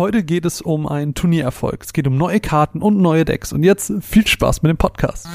Heute 0.00 0.24
geht 0.24 0.46
es 0.46 0.62
um 0.62 0.86
einen 0.86 1.12
Turniererfolg. 1.12 1.82
Es 1.84 1.92
geht 1.92 2.06
um 2.06 2.16
neue 2.16 2.40
Karten 2.40 2.80
und 2.80 3.02
neue 3.02 3.26
Decks. 3.26 3.52
Und 3.52 3.64
jetzt 3.64 3.92
viel 4.00 4.26
Spaß 4.26 4.62
mit 4.62 4.70
dem 4.70 4.78
Podcast. 4.78 5.28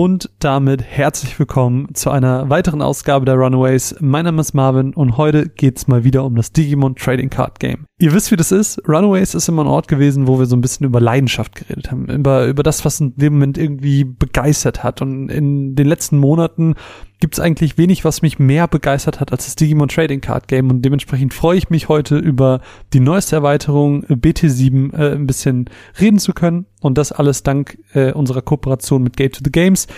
Und 0.00 0.30
damit 0.38 0.80
herzlich 0.80 1.36
willkommen 1.40 1.92
zu 1.92 2.10
einer 2.12 2.48
weiteren 2.48 2.82
Ausgabe 2.82 3.24
der 3.24 3.34
Runaways. 3.34 3.96
Mein 3.98 4.26
Name 4.26 4.40
ist 4.40 4.54
Marvin 4.54 4.94
und 4.94 5.16
heute 5.16 5.48
geht's 5.48 5.88
mal 5.88 6.04
wieder 6.04 6.22
um 6.22 6.36
das 6.36 6.52
Digimon 6.52 6.94
Trading 6.94 7.30
Card 7.30 7.58
Game. 7.58 7.86
Ihr 8.00 8.12
wisst, 8.12 8.30
wie 8.30 8.36
das 8.36 8.52
ist. 8.52 8.80
Runaways 8.86 9.34
ist 9.34 9.48
immer 9.48 9.64
ein 9.64 9.68
Ort 9.68 9.88
gewesen, 9.88 10.28
wo 10.28 10.38
wir 10.38 10.46
so 10.46 10.54
ein 10.54 10.60
bisschen 10.60 10.86
über 10.86 11.00
Leidenschaft 11.00 11.56
geredet 11.56 11.90
haben. 11.90 12.06
Über, 12.06 12.46
über 12.46 12.62
das, 12.62 12.84
was 12.84 13.00
in 13.00 13.16
dem 13.16 13.32
Moment 13.32 13.58
irgendwie 13.58 14.04
begeistert 14.04 14.84
hat. 14.84 15.02
Und 15.02 15.28
in 15.30 15.74
den 15.74 15.86
letzten 15.88 16.16
Monaten 16.18 16.76
gibt 17.20 17.34
es 17.34 17.40
eigentlich 17.40 17.76
wenig, 17.76 18.04
was 18.04 18.22
mich 18.22 18.38
mehr 18.38 18.68
begeistert 18.68 19.18
hat 19.18 19.32
als 19.32 19.46
das 19.46 19.56
Digimon 19.56 19.88
Trading 19.88 20.20
Card 20.20 20.46
Game 20.46 20.70
und 20.70 20.82
dementsprechend 20.82 21.34
freue 21.34 21.58
ich 21.58 21.70
mich 21.70 21.88
heute 21.88 22.16
über 22.16 22.60
die 22.92 23.00
neueste 23.00 23.36
Erweiterung 23.36 24.04
BT7 24.04 24.94
äh, 24.94 25.14
ein 25.14 25.26
bisschen 25.26 25.68
reden 26.00 26.18
zu 26.18 26.32
können 26.32 26.66
und 26.80 26.96
das 26.96 27.10
alles 27.10 27.42
dank 27.42 27.78
äh, 27.92 28.12
unserer 28.12 28.42
Kooperation 28.42 29.02
mit 29.02 29.16
Gate 29.16 29.34
to 29.34 29.40
the 29.42 29.50
Games. 29.50 29.88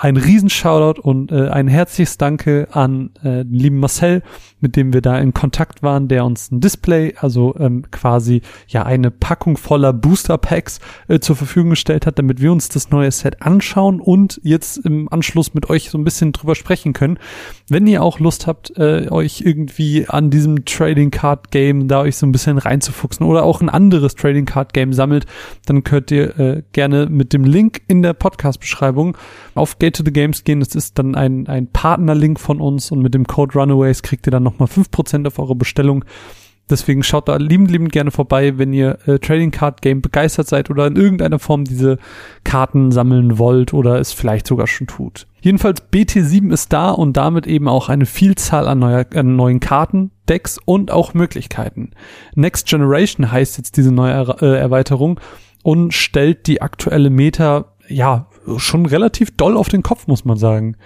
Ein 0.00 0.16
riesen 0.16 0.48
Shoutout 0.48 1.00
und 1.02 1.32
äh, 1.32 1.48
ein 1.48 1.66
herzliches 1.66 2.18
Danke 2.18 2.68
an 2.70 3.10
äh, 3.24 3.44
den 3.44 3.52
lieben 3.52 3.80
Marcel, 3.80 4.22
mit 4.60 4.76
dem 4.76 4.92
wir 4.92 5.00
da 5.00 5.18
in 5.18 5.34
Kontakt 5.34 5.82
waren, 5.82 6.06
der 6.06 6.24
uns 6.24 6.52
ein 6.52 6.60
Display, 6.60 7.14
also 7.18 7.56
ähm, 7.58 7.82
quasi 7.90 8.42
ja 8.68 8.84
eine 8.84 9.10
Packung 9.10 9.56
voller 9.56 9.92
Booster 9.92 10.38
Packs 10.38 10.78
äh, 11.08 11.18
zur 11.18 11.34
Verfügung 11.34 11.70
gestellt 11.70 12.06
hat, 12.06 12.16
damit 12.16 12.40
wir 12.40 12.52
uns 12.52 12.68
das 12.68 12.90
neue 12.90 13.10
Set 13.10 13.42
anschauen 13.42 14.00
und 14.00 14.40
jetzt 14.44 14.76
im 14.78 15.12
Anschluss 15.12 15.52
mit 15.52 15.68
euch 15.68 15.90
so 15.90 15.98
ein 15.98 16.04
bisschen 16.04 16.30
drüber 16.30 16.54
sprechen 16.54 16.92
können. 16.92 17.18
Wenn 17.68 17.88
ihr 17.88 18.00
auch 18.00 18.20
Lust 18.20 18.46
habt, 18.46 18.78
äh, 18.78 19.08
euch 19.10 19.40
irgendwie 19.40 20.06
an 20.08 20.30
diesem 20.30 20.64
Trading 20.64 21.10
Card 21.10 21.50
Game 21.50 21.88
da 21.88 22.02
euch 22.02 22.16
so 22.16 22.24
ein 22.24 22.30
bisschen 22.30 22.58
reinzufuchsen 22.58 23.26
oder 23.26 23.42
auch 23.42 23.60
ein 23.60 23.68
anderes 23.68 24.14
Trading 24.14 24.44
Card 24.44 24.74
Game 24.74 24.92
sammelt, 24.92 25.26
dann 25.66 25.82
könnt 25.82 26.12
ihr 26.12 26.38
äh, 26.38 26.62
gerne 26.70 27.06
mit 27.06 27.32
dem 27.32 27.42
Link 27.42 27.82
in 27.88 28.02
der 28.02 28.12
Podcast 28.12 28.60
Beschreibung 28.60 29.18
auf 29.56 29.80
Gate 29.80 29.87
to 29.92 30.02
the 30.04 30.12
Games 30.12 30.44
gehen. 30.44 30.60
Das 30.60 30.74
ist 30.74 30.98
dann 30.98 31.14
ein, 31.14 31.46
ein 31.46 31.66
Partnerlink 31.68 32.38
von 32.40 32.60
uns 32.60 32.90
und 32.90 33.02
mit 33.02 33.14
dem 33.14 33.26
Code 33.26 33.58
Runaways 33.58 34.02
kriegt 34.02 34.26
ihr 34.26 34.30
dann 34.30 34.42
nochmal 34.42 34.68
5% 34.68 35.26
auf 35.26 35.38
eure 35.38 35.54
Bestellung. 35.54 36.04
Deswegen 36.70 37.02
schaut 37.02 37.28
da 37.28 37.36
liebend, 37.36 37.70
liebend 37.70 37.92
gerne 37.92 38.10
vorbei, 38.10 38.58
wenn 38.58 38.72
ihr 38.72 38.98
äh, 39.06 39.18
Trading 39.18 39.50
Card 39.50 39.80
Game 39.80 40.02
begeistert 40.02 40.48
seid 40.48 40.68
oder 40.68 40.86
in 40.86 40.96
irgendeiner 40.96 41.38
Form 41.38 41.64
diese 41.64 41.98
Karten 42.44 42.92
sammeln 42.92 43.38
wollt 43.38 43.72
oder 43.72 43.98
es 43.98 44.12
vielleicht 44.12 44.46
sogar 44.46 44.66
schon 44.66 44.86
tut. 44.86 45.26
Jedenfalls 45.40 45.82
BT7 45.90 46.52
ist 46.52 46.72
da 46.72 46.90
und 46.90 47.16
damit 47.16 47.46
eben 47.46 47.68
auch 47.68 47.88
eine 47.88 48.06
Vielzahl 48.06 48.68
an, 48.68 48.80
neuer, 48.80 49.06
an 49.14 49.36
neuen 49.36 49.60
Karten, 49.60 50.10
Decks 50.28 50.58
und 50.62 50.90
auch 50.90 51.14
Möglichkeiten. 51.14 51.92
Next 52.34 52.66
Generation 52.66 53.32
heißt 53.32 53.56
jetzt 53.56 53.76
diese 53.78 53.92
neue 53.92 54.12
er 54.12 54.42
äh, 54.42 54.58
Erweiterung 54.58 55.20
und 55.62 55.94
stellt 55.94 56.46
die 56.46 56.60
aktuelle 56.60 57.08
Meta 57.08 57.72
ja 57.88 58.26
schon 58.56 58.86
relativ 58.86 59.36
doll 59.36 59.56
auf 59.56 59.68
den 59.68 59.82
Kopf, 59.82 60.06
muss 60.06 60.24
man 60.24 60.36
sagen. 60.36 60.76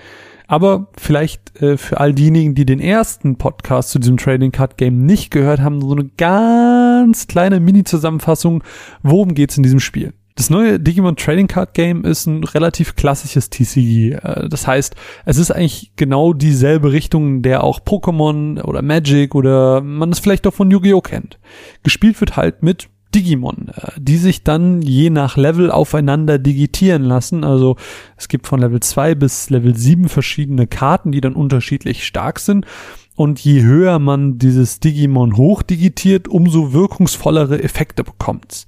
Aber 0.46 0.88
vielleicht 0.98 1.60
äh, 1.62 1.76
für 1.76 1.98
all 1.98 2.12
diejenigen, 2.12 2.54
die 2.54 2.66
den 2.66 2.80
ersten 2.80 3.36
Podcast 3.36 3.90
zu 3.90 3.98
diesem 3.98 4.16
Trading 4.16 4.52
Card 4.52 4.76
Game 4.76 5.06
nicht 5.06 5.30
gehört 5.30 5.60
haben, 5.60 5.80
so 5.80 5.92
eine 5.92 6.10
ganz 6.16 7.26
kleine 7.26 7.60
Mini-Zusammenfassung, 7.60 8.62
worum 9.02 9.34
geht's 9.34 9.56
in 9.56 9.62
diesem 9.62 9.80
Spiel. 9.80 10.12
Das 10.34 10.48
neue 10.48 10.80
Digimon 10.80 11.16
Trading 11.16 11.46
Card 11.46 11.74
Game 11.74 12.04
ist 12.04 12.26
ein 12.26 12.42
relativ 12.44 12.96
klassisches 12.96 13.50
TCG. 13.50 14.12
Äh, 14.12 14.48
das 14.48 14.66
heißt, 14.66 14.94
es 15.24 15.38
ist 15.38 15.50
eigentlich 15.50 15.92
genau 15.96 16.32
dieselbe 16.32 16.92
Richtung, 16.92 17.36
in 17.36 17.42
der 17.42 17.64
auch 17.64 17.80
Pokémon 17.80 18.62
oder 18.62 18.82
Magic 18.82 19.34
oder 19.34 19.80
man 19.80 20.10
es 20.10 20.18
vielleicht 20.18 20.46
auch 20.46 20.54
von 20.54 20.70
Yu-Gi-Oh 20.70 21.00
kennt. 21.00 21.38
Gespielt 21.82 22.20
wird 22.20 22.36
halt 22.36 22.62
mit 22.62 22.88
Digimon, 23.14 23.68
äh, 23.74 23.92
die 23.98 24.16
sich 24.16 24.42
dann 24.44 24.82
je 24.82 25.10
nach 25.10 25.36
Level 25.36 25.70
aufeinander 25.70 26.38
digitieren 26.38 27.02
lassen. 27.02 27.44
Also 27.44 27.76
es 28.16 28.28
gibt 28.28 28.46
von 28.46 28.60
Level 28.60 28.80
2 28.80 29.14
bis 29.14 29.50
Level 29.50 29.76
7 29.76 30.08
verschiedene 30.08 30.66
Karten, 30.66 31.12
die 31.12 31.20
dann 31.20 31.34
unterschiedlich 31.34 32.04
stark 32.04 32.38
sind. 32.38 32.66
Und 33.14 33.40
je 33.40 33.62
höher 33.62 33.98
man 33.98 34.38
dieses 34.38 34.80
Digimon 34.80 35.36
hochdigitiert, 35.36 36.28
umso 36.28 36.72
wirkungsvollere 36.72 37.62
Effekte 37.62 38.04
bekommt's. 38.04 38.66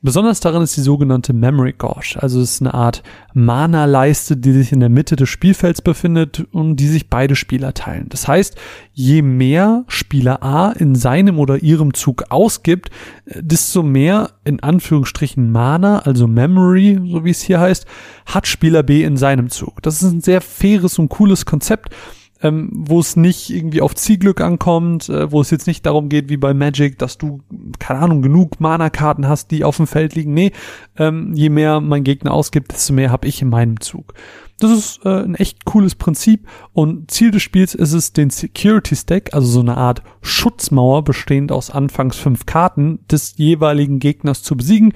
Besonders 0.00 0.38
daran 0.38 0.62
ist 0.62 0.76
die 0.76 0.80
sogenannte 0.82 1.32
Memory 1.32 1.74
Gauge, 1.76 2.16
also 2.20 2.40
es 2.40 2.52
ist 2.52 2.62
eine 2.62 2.72
Art 2.72 3.02
Mana-Leiste, 3.34 4.36
die 4.36 4.52
sich 4.52 4.70
in 4.70 4.78
der 4.78 4.90
Mitte 4.90 5.16
des 5.16 5.28
Spielfelds 5.28 5.82
befindet 5.82 6.46
und 6.52 6.76
die 6.76 6.86
sich 6.86 7.10
beide 7.10 7.34
Spieler 7.34 7.74
teilen. 7.74 8.06
Das 8.08 8.28
heißt, 8.28 8.54
je 8.92 9.22
mehr 9.22 9.84
Spieler 9.88 10.40
A 10.44 10.70
in 10.70 10.94
seinem 10.94 11.40
oder 11.40 11.64
ihrem 11.64 11.94
Zug 11.94 12.26
ausgibt, 12.30 12.90
desto 13.26 13.82
mehr 13.82 14.30
in 14.44 14.62
Anführungsstrichen 14.62 15.50
Mana, 15.50 15.98
also 16.00 16.28
Memory, 16.28 17.00
so 17.10 17.24
wie 17.24 17.30
es 17.30 17.42
hier 17.42 17.58
heißt, 17.58 17.84
hat 18.26 18.46
Spieler 18.46 18.84
B 18.84 19.02
in 19.02 19.16
seinem 19.16 19.50
Zug. 19.50 19.82
Das 19.82 20.00
ist 20.00 20.12
ein 20.12 20.20
sehr 20.20 20.40
faires 20.40 21.00
und 21.00 21.08
cooles 21.08 21.44
Konzept 21.44 21.92
ähm, 22.42 22.70
wo 22.72 23.00
es 23.00 23.16
nicht 23.16 23.50
irgendwie 23.50 23.80
auf 23.80 23.94
Zielglück 23.94 24.40
ankommt, 24.40 25.08
äh, 25.08 25.30
wo 25.30 25.40
es 25.40 25.50
jetzt 25.50 25.66
nicht 25.66 25.84
darum 25.84 26.08
geht 26.08 26.28
wie 26.28 26.36
bei 26.36 26.54
Magic, 26.54 26.98
dass 26.98 27.18
du, 27.18 27.40
keine 27.78 28.00
Ahnung, 28.00 28.22
genug 28.22 28.60
Mana-Karten 28.60 29.28
hast, 29.28 29.50
die 29.50 29.64
auf 29.64 29.76
dem 29.76 29.86
Feld 29.86 30.14
liegen. 30.14 30.34
Nee, 30.34 30.52
ähm, 30.96 31.32
je 31.34 31.48
mehr 31.48 31.80
mein 31.80 32.04
Gegner 32.04 32.32
ausgibt, 32.32 32.72
desto 32.72 32.92
mehr 32.92 33.10
habe 33.10 33.26
ich 33.26 33.42
in 33.42 33.48
meinem 33.48 33.80
Zug. 33.80 34.14
Das 34.60 34.70
ist 34.70 35.04
äh, 35.04 35.22
ein 35.22 35.34
echt 35.36 35.64
cooles 35.64 35.94
Prinzip 35.94 36.48
und 36.72 37.10
Ziel 37.10 37.30
des 37.30 37.42
Spiels 37.42 37.74
ist 37.74 37.92
es, 37.92 38.12
den 38.12 38.30
Security 38.30 38.96
Stack, 38.96 39.32
also 39.32 39.46
so 39.46 39.60
eine 39.60 39.76
Art 39.76 40.02
Schutzmauer 40.20 41.04
bestehend 41.04 41.52
aus 41.52 41.70
anfangs 41.70 42.16
fünf 42.16 42.46
Karten 42.46 43.00
des 43.10 43.36
jeweiligen 43.36 44.00
Gegners 44.00 44.42
zu 44.42 44.56
besiegen 44.56 44.94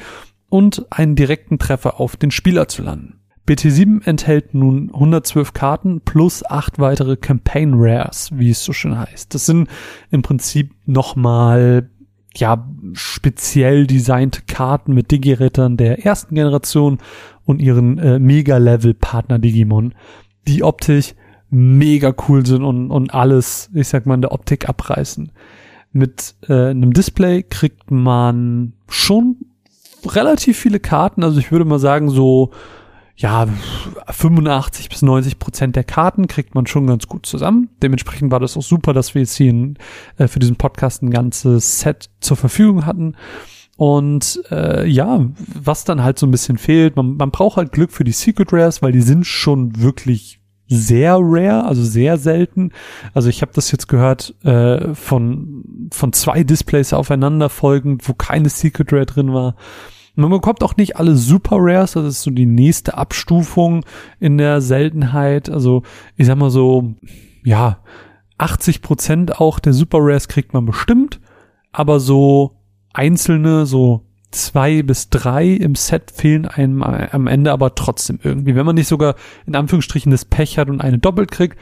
und 0.48 0.86
einen 0.91 1.16
direkten 1.16 1.58
Treffer 1.58 2.00
auf 2.00 2.16
den 2.16 2.31
Spieler 2.31 2.69
zu 2.69 2.82
landen. 2.82 3.22
BT7 3.52 4.06
enthält 4.06 4.54
nun 4.54 4.90
112 4.94 5.52
Karten 5.52 6.00
plus 6.00 6.42
acht 6.44 6.78
weitere 6.78 7.16
Campaign 7.16 7.74
Rares, 7.74 8.30
wie 8.32 8.50
es 8.50 8.64
so 8.64 8.72
schön 8.72 8.98
heißt. 8.98 9.34
Das 9.34 9.44
sind 9.44 9.68
im 10.10 10.22
Prinzip 10.22 10.72
nochmal 10.86 11.90
ja, 12.34 12.66
speziell 12.94 13.86
designte 13.86 14.40
Karten 14.46 14.94
mit 14.94 15.10
Digi-Rittern 15.10 15.76
der 15.76 16.02
ersten 16.04 16.34
Generation 16.34 16.98
und 17.44 17.60
ihren 17.60 17.98
äh, 17.98 18.18
Mega-Level-Partner 18.18 19.38
Digimon, 19.38 19.94
die 20.48 20.62
optisch 20.62 21.14
mega 21.50 22.14
cool 22.26 22.46
sind 22.46 22.62
und, 22.62 22.90
und 22.90 23.12
alles, 23.12 23.69
ich 23.74 23.88
sag 23.88 24.06
mal, 24.06 24.14
in 24.14 24.22
der 24.22 24.32
Optik 24.32 24.66
abreißen. 24.66 25.30
Mit 25.92 26.36
äh, 26.48 26.70
einem 26.70 26.94
Display 26.94 27.42
kriegt 27.42 27.90
man 27.90 28.72
schon 28.88 29.36
relativ 30.06 30.58
viele 30.58 30.80
Karten, 30.80 31.22
also 31.22 31.38
ich 31.38 31.52
würde 31.52 31.66
mal 31.66 31.78
sagen, 31.78 32.08
so 32.08 32.50
ja, 33.17 33.47
85 34.09 34.89
bis 34.89 35.03
90 35.03 35.39
Prozent 35.39 35.77
der 35.77 35.84
Karten 35.84 36.27
kriegt 36.27 36.55
man 36.55 36.67
schon 36.67 36.87
ganz 36.87 37.06
gut 37.06 37.27
zusammen. 37.27 37.69
Dementsprechend 37.83 38.31
war 38.31 38.41
das 38.41 38.56
auch 38.56 38.62
super, 38.62 38.93
dass 38.93 39.15
wir 39.15 39.23
jetzt 39.23 39.37
hier 39.37 39.50
in, 39.50 39.78
äh, 40.17 40.28
für 40.28 40.39
diesen 40.39 40.56
Podcast 40.56 41.03
ein 41.03 41.11
ganzes 41.11 41.81
Set 41.81 42.11
zur 42.21 42.37
Verfügung 42.37 42.87
hatten. 42.87 43.17
Und 43.77 44.43
äh, 44.50 44.87
ja, 44.87 45.27
was 45.55 45.84
dann 45.84 46.03
halt 46.03 46.19
so 46.19 46.27
ein 46.27 46.31
bisschen 46.31 46.59
fehlt, 46.59 46.97
man, 46.97 47.17
man 47.17 47.31
braucht 47.31 47.56
halt 47.56 47.73
Glück 47.73 47.93
für 47.93 48.05
die 48.05 48.12
Secret 48.12 48.53
Rares, 48.53 48.83
weil 48.83 48.93
die 48.93 49.00
sind 49.00 49.27
schon 49.27 49.81
wirklich 49.81 50.41
sehr 50.69 51.17
rare, 51.21 51.65
also 51.65 51.83
sehr 51.83 52.17
selten. 52.17 52.73
Also 53.12 53.29
ich 53.29 53.43
habe 53.43 53.53
das 53.55 53.71
jetzt 53.73 53.89
gehört 53.89 54.35
äh, 54.44 54.94
von 54.94 55.88
von 55.93 56.12
zwei 56.12 56.44
Displays 56.44 56.93
aufeinander 56.93 57.49
folgend, 57.49 58.08
wo 58.08 58.15
keine 58.15 58.49
Secret 58.49 58.93
Rare 58.93 59.06
drin 59.06 59.35
war. 59.35 59.56
Man 60.14 60.31
bekommt 60.31 60.62
auch 60.62 60.76
nicht 60.76 60.97
alle 60.97 61.17
Super 61.17 61.56
Rares, 61.59 61.93
das 61.93 62.05
ist 62.05 62.23
so 62.23 62.31
die 62.31 62.47
nächste 62.47 62.99
Abstufung 62.99 63.85
in 64.20 64.37
der 64.37 64.61
Seltenheit. 64.61 65.49
Also 65.49 65.82
ich 66.17 66.26
sag 66.26 66.37
mal 66.37 66.50
so, 66.50 66.94
ja, 67.44 67.79
80 68.38 68.82
Prozent 68.82 69.41
auch 69.41 69.59
der 69.59 69.73
Super 69.73 69.99
Rares 70.00 70.29
kriegt 70.29 70.53
man 70.53 70.67
bestimmt, 70.67 71.20
aber 71.73 71.99
so 71.99 72.56
einzelne, 72.93 73.64
so 73.64 74.03
zwei 74.31 74.82
bis 74.82 75.09
drei 75.09 75.47
im 75.47 75.75
Set 75.75 76.11
fehlen 76.11 76.47
einem 76.47 76.82
am 76.82 77.26
Ende 77.26 77.53
aber 77.53 77.75
trotzdem 77.75 78.19
irgendwie. 78.23 78.55
Wenn 78.55 78.67
man 78.67 78.75
nicht 78.75 78.88
sogar 78.88 79.15
in 79.47 79.55
Anführungsstrichen 79.55 80.11
das 80.11 80.25
Pech 80.25 80.58
hat 80.58 80.69
und 80.69 80.81
eine 80.81 80.99
doppelt 80.99 81.31
kriegt, 81.31 81.58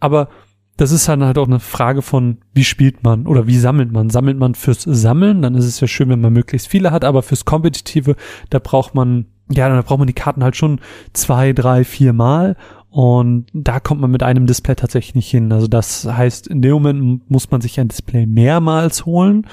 aber 0.00 0.28
das 0.76 0.90
ist 0.90 1.08
dann 1.08 1.22
halt 1.22 1.38
auch 1.38 1.46
eine 1.46 1.60
Frage 1.60 2.02
von, 2.02 2.38
wie 2.54 2.64
spielt 2.64 3.04
man 3.04 3.26
oder 3.26 3.46
wie 3.46 3.58
sammelt 3.58 3.92
man? 3.92 4.10
Sammelt 4.10 4.38
man 4.38 4.54
fürs 4.54 4.82
Sammeln, 4.82 5.42
dann 5.42 5.54
ist 5.54 5.66
es 5.66 5.80
ja 5.80 5.86
schön, 5.86 6.08
wenn 6.08 6.20
man 6.20 6.32
möglichst 6.32 6.68
viele 6.68 6.90
hat, 6.90 7.04
aber 7.04 7.22
fürs 7.22 7.44
Kompetitive, 7.44 8.16
da 8.50 8.58
braucht 8.58 8.94
man, 8.94 9.26
ja, 9.50 9.68
da 9.68 9.82
braucht 9.82 9.98
man 9.98 10.06
die 10.08 10.14
Karten 10.14 10.42
halt 10.42 10.56
schon 10.56 10.80
zwei, 11.12 11.52
drei, 11.52 11.84
vier 11.84 12.12
Mal 12.12 12.56
Und 12.92 13.46
da 13.54 13.80
kommt 13.80 14.02
man 14.02 14.10
mit 14.10 14.22
einem 14.22 14.46
Display 14.46 14.74
tatsächlich 14.74 15.14
nicht 15.14 15.30
hin. 15.30 15.50
Also 15.50 15.66
das 15.66 16.04
heißt, 16.04 16.46
in 16.46 16.60
dem 16.60 16.72
Moment 16.72 17.30
muss 17.30 17.50
man 17.50 17.62
sich 17.62 17.80
ein 17.80 17.88
Display 17.88 18.26
mehrmals 18.26 19.06
holen 19.06 19.46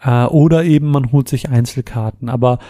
äh, 0.00 0.24
oder 0.26 0.62
eben 0.62 0.92
man 0.92 1.10
holt 1.10 1.28
sich 1.28 1.48
Einzelkarten. 1.48 2.28
Aber 2.28 2.60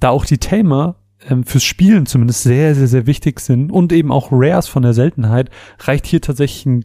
da 0.00 0.08
auch 0.08 0.24
die 0.24 0.38
Tamer 0.38 0.96
ähm, 1.28 1.44
fürs 1.44 1.64
Spielen 1.64 2.06
zumindest 2.06 2.44
sehr, 2.44 2.74
sehr, 2.74 2.88
sehr 2.88 3.06
wichtig 3.06 3.40
sind 3.40 3.70
und 3.70 3.92
eben 3.92 4.10
auch 4.10 4.28
Rares 4.32 4.68
von 4.68 4.82
der 4.82 4.94
Seltenheit, 4.94 5.50
reicht 5.80 6.06
hier 6.06 6.22
tatsächlich 6.22 6.64
ein 6.64 6.84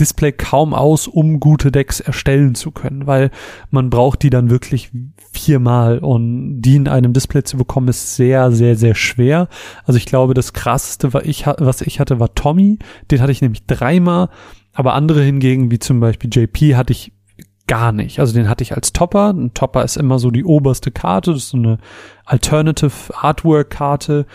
Display 0.00 0.32
kaum 0.32 0.74
aus, 0.74 1.06
um 1.06 1.38
gute 1.38 1.70
Decks 1.70 2.00
erstellen 2.00 2.54
zu 2.54 2.70
können, 2.70 3.06
weil 3.06 3.30
man 3.70 3.90
braucht 3.90 4.22
die 4.22 4.30
dann 4.30 4.50
wirklich 4.50 4.90
viermal 5.32 5.98
und 5.98 6.62
die 6.62 6.76
in 6.76 6.88
einem 6.88 7.12
Display 7.12 7.42
zu 7.42 7.56
bekommen 7.56 7.88
ist 7.88 8.16
sehr, 8.16 8.52
sehr, 8.52 8.76
sehr 8.76 8.94
schwer. 8.94 9.48
Also 9.84 9.98
ich 9.98 10.06
glaube, 10.06 10.34
das 10.34 10.52
krasseste, 10.52 11.12
was 11.12 11.24
ich, 11.24 11.46
was 11.46 11.82
ich 11.82 12.00
hatte, 12.00 12.20
war 12.20 12.34
Tommy. 12.34 12.78
Den 13.10 13.20
hatte 13.20 13.32
ich 13.32 13.42
nämlich 13.42 13.66
dreimal, 13.66 14.28
aber 14.72 14.94
andere 14.94 15.22
hingegen, 15.22 15.70
wie 15.70 15.78
zum 15.78 16.00
Beispiel 16.00 16.30
JP, 16.32 16.74
hatte 16.74 16.92
ich 16.92 17.12
gar 17.66 17.92
nicht. 17.92 18.18
Also 18.18 18.34
den 18.34 18.48
hatte 18.48 18.62
ich 18.62 18.74
als 18.74 18.92
Topper. 18.92 19.30
Ein 19.30 19.54
Topper 19.54 19.84
ist 19.84 19.96
immer 19.96 20.18
so 20.18 20.30
die 20.30 20.44
oberste 20.44 20.90
Karte, 20.90 21.32
das 21.32 21.44
ist 21.44 21.48
so 21.50 21.58
eine 21.58 21.78
Alternative 22.24 22.92
Artwork 23.14 23.70
Karte, 23.70 24.26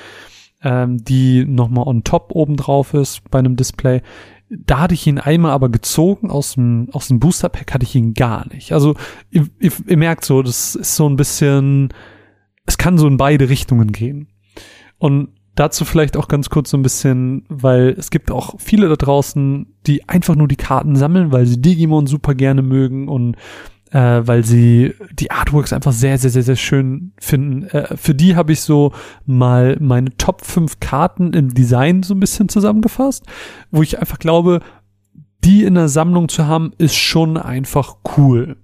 ähm, 0.63 1.03
die 1.03 1.45
nochmal 1.45 1.87
on 1.87 2.03
top 2.03 2.31
oben 2.33 2.55
drauf 2.55 2.93
ist 2.93 3.29
bei 3.29 3.39
einem 3.39 3.55
Display 3.55 4.01
da 4.49 4.79
hatte 4.79 4.93
ich 4.93 5.05
ihn 5.07 5.19
einmal 5.19 5.51
aber 5.51 5.69
gezogen 5.69 6.29
aus 6.29 6.53
dem, 6.53 6.89
aus 6.91 7.09
dem 7.09 7.19
Booster 7.19 7.49
Pack 7.49 7.73
hatte 7.73 7.83
ich 7.83 7.95
ihn 7.95 8.13
gar 8.13 8.47
nicht. 8.53 8.71
Also 8.71 8.95
ihr, 9.29 9.47
ihr, 9.59 9.71
ihr 9.85 9.97
merkt 9.97 10.23
so, 10.23 10.41
das 10.41 10.75
ist 10.75 10.95
so 10.95 11.07
ein 11.07 11.17
bisschen, 11.17 11.89
es 12.65 12.77
kann 12.77 12.97
so 12.97 13.07
in 13.07 13.17
beide 13.17 13.49
Richtungen 13.49 13.91
gehen. 13.91 14.29
Und 14.97 15.29
dazu 15.55 15.85
vielleicht 15.85 16.15
auch 16.15 16.27
ganz 16.27 16.49
kurz 16.49 16.69
so 16.69 16.77
ein 16.77 16.83
bisschen, 16.83 17.43
weil 17.49 17.95
es 17.97 18.09
gibt 18.09 18.31
auch 18.31 18.55
viele 18.59 18.87
da 18.87 18.95
draußen, 18.95 19.67
die 19.85 20.07
einfach 20.07 20.35
nur 20.35 20.47
die 20.47 20.55
Karten 20.55 20.95
sammeln, 20.95 21.31
weil 21.31 21.45
sie 21.45 21.61
Digimon 21.61 22.07
super 22.07 22.33
gerne 22.33 22.61
mögen 22.61 23.09
und 23.09 23.35
äh, 23.91 24.27
weil 24.27 24.43
sie 24.43 24.93
die 25.13 25.31
Artworks 25.31 25.73
einfach 25.73 25.91
sehr, 25.91 26.17
sehr, 26.17 26.29
sehr, 26.29 26.43
sehr 26.43 26.55
schön 26.55 27.13
finden. 27.19 27.63
Äh, 27.67 27.95
für 27.97 28.15
die 28.15 28.35
habe 28.35 28.51
ich 28.51 28.61
so 28.61 28.93
mal 29.25 29.77
meine 29.79 30.15
Top 30.17 30.45
5 30.45 30.79
Karten 30.79 31.33
im 31.33 31.53
Design 31.53 32.03
so 32.03 32.13
ein 32.13 32.19
bisschen 32.19 32.49
zusammengefasst, 32.49 33.25
wo 33.71 33.81
ich 33.81 33.99
einfach 33.99 34.19
glaube, 34.19 34.61
die 35.43 35.63
in 35.63 35.75
der 35.75 35.89
Sammlung 35.89 36.29
zu 36.29 36.47
haben, 36.47 36.71
ist 36.77 36.95
schon 36.95 37.37
einfach 37.37 37.97
cool. 38.17 38.57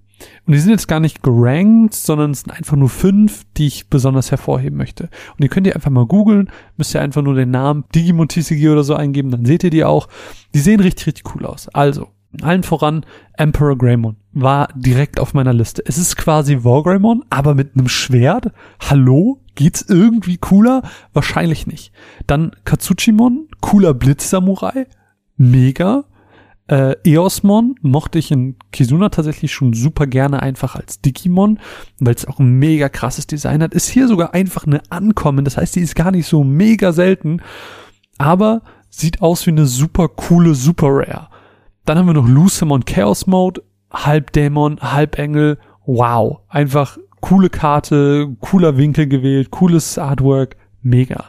Und 0.45 0.53
die 0.53 0.59
sind 0.59 0.71
jetzt 0.71 0.87
gar 0.87 0.99
nicht 0.99 1.23
gerankt, 1.23 1.93
sondern 1.93 2.31
es 2.31 2.41
sind 2.41 2.51
einfach 2.51 2.75
nur 2.75 2.89
fünf, 2.89 3.43
die 3.57 3.67
ich 3.67 3.89
besonders 3.89 4.31
hervorheben 4.31 4.77
möchte. 4.77 5.09
Und 5.37 5.43
ihr 5.43 5.49
könnt 5.49 5.67
ihr 5.67 5.75
einfach 5.75 5.91
mal 5.91 6.05
googeln, 6.05 6.49
müsst 6.77 6.93
ihr 6.93 7.01
einfach 7.01 7.21
nur 7.21 7.35
den 7.35 7.51
Namen 7.51 7.85
Digimon 7.93 8.27
TCG 8.27 8.69
oder 8.69 8.83
so 8.83 8.95
eingeben, 8.95 9.31
dann 9.31 9.45
seht 9.45 9.63
ihr 9.63 9.69
die 9.69 9.83
auch. 9.83 10.07
Die 10.53 10.59
sehen 10.59 10.79
richtig, 10.79 11.07
richtig 11.07 11.35
cool 11.35 11.45
aus. 11.45 11.69
Also, 11.69 12.09
allen 12.41 12.63
voran 12.63 13.05
Emperor 13.37 13.77
Greymon 13.77 14.17
war 14.33 14.69
direkt 14.75 15.19
auf 15.19 15.33
meiner 15.33 15.53
Liste. 15.53 15.83
Es 15.85 15.97
ist 15.97 16.15
quasi 16.15 16.63
Wargreymon, 16.63 17.23
aber 17.29 17.53
mit 17.55 17.75
einem 17.75 17.87
Schwert. 17.87 18.51
Hallo? 18.79 19.39
Geht's 19.55 19.85
irgendwie 19.87 20.37
cooler? 20.37 20.81
Wahrscheinlich 21.13 21.67
nicht. 21.67 21.91
Dann 22.25 22.51
Katsuchimon, 22.65 23.47
cooler 23.61 23.93
Blitzsamurai. 23.93 24.87
Mega. 25.37 26.05
Äh, 26.67 26.95
Eosmon 27.03 27.75
mochte 27.81 28.17
ich 28.17 28.31
in 28.31 28.55
Kizuna 28.71 29.09
tatsächlich 29.09 29.51
schon 29.51 29.73
super 29.73 30.07
gerne 30.07 30.41
einfach 30.41 30.75
als 30.75 31.01
Digimon, 31.01 31.59
weil 31.99 32.15
es 32.15 32.25
auch 32.25 32.39
ein 32.39 32.57
mega 32.57 32.89
krasses 32.89 33.27
Design 33.27 33.61
hat. 33.61 33.73
Ist 33.73 33.89
hier 33.89 34.07
sogar 34.07 34.33
einfach 34.33 34.65
eine 34.65 34.81
Ankommen. 34.89 35.45
Das 35.45 35.57
heißt, 35.57 35.75
die 35.75 35.81
ist 35.81 35.95
gar 35.95 36.11
nicht 36.11 36.25
so 36.25 36.43
mega 36.43 36.93
selten, 36.93 37.41
aber 38.17 38.61
sieht 38.89 39.21
aus 39.21 39.45
wie 39.45 39.51
eine 39.51 39.67
super 39.67 40.07
coole 40.07 40.55
Super 40.55 40.87
Rare. 40.89 41.27
Dann 41.85 41.97
haben 41.97 42.07
wir 42.07 42.13
noch 42.13 42.27
Lucemon 42.27 42.85
Chaos 42.85 43.27
Mode, 43.27 43.63
halb 43.91 44.31
Dämon, 44.31 44.79
halb 44.79 45.19
Engel. 45.19 45.57
Wow. 45.85 46.39
Einfach 46.47 46.97
coole 47.19 47.49
Karte, 47.49 48.35
cooler 48.39 48.77
Winkel 48.77 49.07
gewählt, 49.07 49.51
cooles 49.51 49.97
Artwork. 49.97 50.55
Mega. 50.81 51.25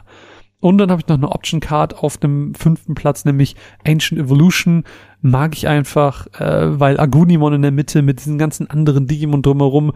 Und 0.59 0.77
dann 0.77 0.89
habe 0.89 1.01
ich 1.01 1.07
noch 1.07 1.17
eine 1.17 1.31
Option 1.31 1.59
Card 1.59 1.99
auf 1.99 2.17
dem 2.17 2.55
fünften 2.55 2.95
Platz, 2.95 3.23
nämlich 3.23 3.55
Ancient 3.85 4.19
Evolution. 4.19 4.83
Mag 5.21 5.55
ich 5.55 5.67
einfach, 5.67 6.27
äh, 6.39 6.79
weil 6.79 6.99
Agunimon 6.99 7.53
in 7.53 7.61
der 7.61 7.71
Mitte 7.71 8.01
mit 8.01 8.19
diesen 8.19 8.37
ganzen 8.37 8.69
anderen 8.69 9.07
Digimon 9.07 9.41
drumherum 9.41 9.91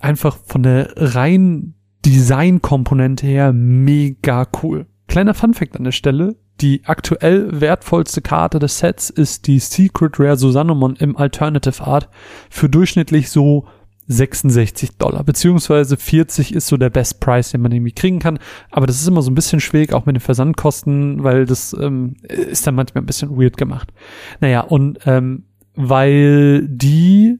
einfach 0.00 0.38
von 0.44 0.62
der 0.62 0.92
rein 0.96 1.74
Design-Komponente 2.04 3.26
her 3.26 3.52
mega 3.52 4.46
cool. 4.62 4.86
Kleiner 5.06 5.34
Funfact 5.34 5.76
an 5.76 5.84
der 5.84 5.92
Stelle. 5.92 6.36
Die 6.60 6.82
aktuell 6.84 7.60
wertvollste 7.60 8.20
Karte 8.20 8.58
des 8.58 8.78
Sets 8.78 9.10
ist 9.10 9.46
die 9.46 9.60
Secret 9.60 10.18
Rare 10.18 10.36
Susanomon 10.36 10.96
im 10.96 11.16
Alternative 11.16 11.84
Art 11.84 12.08
für 12.50 12.68
durchschnittlich 12.68 13.30
so 13.30 13.66
66 14.08 14.96
Dollar, 14.96 15.22
beziehungsweise 15.22 15.96
40 15.96 16.54
ist 16.54 16.66
so 16.66 16.76
der 16.78 16.90
Best 16.90 17.20
Price, 17.20 17.50
den 17.50 17.60
man 17.60 17.72
irgendwie 17.72 17.92
kriegen 17.92 18.18
kann. 18.18 18.38
Aber 18.70 18.86
das 18.86 19.00
ist 19.00 19.06
immer 19.06 19.22
so 19.22 19.30
ein 19.30 19.34
bisschen 19.34 19.60
schwierig, 19.60 19.92
auch 19.92 20.06
mit 20.06 20.16
den 20.16 20.20
Versandkosten, 20.20 21.22
weil 21.22 21.44
das 21.44 21.76
ähm, 21.78 22.16
ist 22.22 22.66
dann 22.66 22.74
manchmal 22.74 23.02
ein 23.02 23.06
bisschen 23.06 23.38
weird 23.38 23.56
gemacht. 23.56 23.92
Naja, 24.40 24.62
und 24.62 25.00
ähm, 25.04 25.44
weil 25.74 26.66
die 26.66 27.38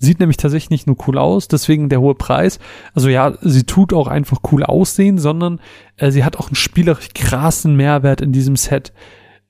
Sieht 0.00 0.20
nämlich 0.20 0.36
tatsächlich 0.36 0.70
nicht 0.70 0.86
nur 0.86 0.96
cool 1.06 1.18
aus, 1.18 1.48
deswegen 1.48 1.88
der 1.88 2.00
hohe 2.00 2.14
Preis. 2.14 2.60
Also 2.94 3.08
ja, 3.08 3.36
sie 3.42 3.64
tut 3.64 3.92
auch 3.92 4.06
einfach 4.06 4.38
cool 4.52 4.62
aussehen, 4.62 5.18
sondern 5.18 5.60
äh, 5.96 6.12
sie 6.12 6.24
hat 6.24 6.36
auch 6.36 6.48
einen 6.48 6.54
spielerisch 6.54 7.08
krassen 7.14 7.74
Mehrwert 7.74 8.20
in 8.20 8.30
diesem 8.30 8.54
Set, 8.54 8.92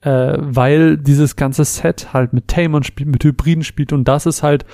äh, 0.01 0.39
weil 0.39 0.97
dieses 0.97 1.37
ganze 1.37 1.65
Set 1.65 2.15
halt 2.15 2.33
mit 2.33 2.49
Tamon 2.49 2.83
spielt, 2.83 3.11
mit 3.11 3.25
Hybriden 3.25 3.63
spielt 3.63 3.93
und 3.93 4.09
das 4.09 4.25
ist 4.25 4.43
halt 4.43 4.65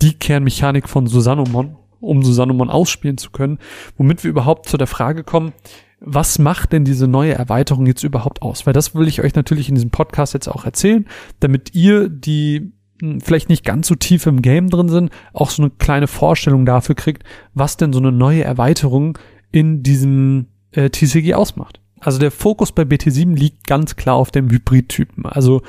die 0.00 0.14
Kernmechanik 0.14 0.88
von 0.88 1.08
Susanomon, 1.08 1.76
um 2.00 2.22
Susanomon 2.22 2.70
ausspielen 2.70 3.18
zu 3.18 3.30
können, 3.30 3.58
womit 3.96 4.22
wir 4.22 4.30
überhaupt 4.30 4.68
zu 4.68 4.76
der 4.76 4.86
Frage 4.86 5.24
kommen, 5.24 5.52
was 6.00 6.38
macht 6.38 6.72
denn 6.72 6.84
diese 6.84 7.08
neue 7.08 7.34
Erweiterung 7.34 7.86
jetzt 7.86 8.04
überhaupt 8.04 8.42
aus? 8.42 8.66
Weil 8.66 8.72
das 8.72 8.94
will 8.94 9.08
ich 9.08 9.20
euch 9.20 9.34
natürlich 9.34 9.68
in 9.68 9.74
diesem 9.74 9.90
Podcast 9.90 10.32
jetzt 10.32 10.46
auch 10.46 10.64
erzählen, 10.64 11.08
damit 11.40 11.74
ihr 11.74 12.08
die 12.08 12.72
vielleicht 13.20 13.48
nicht 13.48 13.64
ganz 13.64 13.86
so 13.88 13.94
tief 13.94 14.26
im 14.26 14.42
Game 14.42 14.70
drin 14.70 14.88
sind, 14.88 15.10
auch 15.32 15.50
so 15.50 15.62
eine 15.62 15.70
kleine 15.70 16.06
Vorstellung 16.06 16.66
dafür 16.66 16.94
kriegt, 16.94 17.22
was 17.54 17.76
denn 17.76 17.92
so 17.92 17.98
eine 17.98 18.12
neue 18.12 18.44
Erweiterung 18.44 19.18
in 19.50 19.82
diesem 19.82 20.46
äh, 20.72 20.90
TCG 20.90 21.34
ausmacht. 21.34 21.80
Also 22.00 22.18
der 22.18 22.30
Fokus 22.30 22.72
bei 22.72 22.82
BT7 22.82 23.34
liegt 23.34 23.66
ganz 23.66 23.96
klar 23.96 24.16
auf 24.16 24.30
dem 24.30 24.50
Hybrid-Typen. 24.50 25.26
Also 25.26 25.62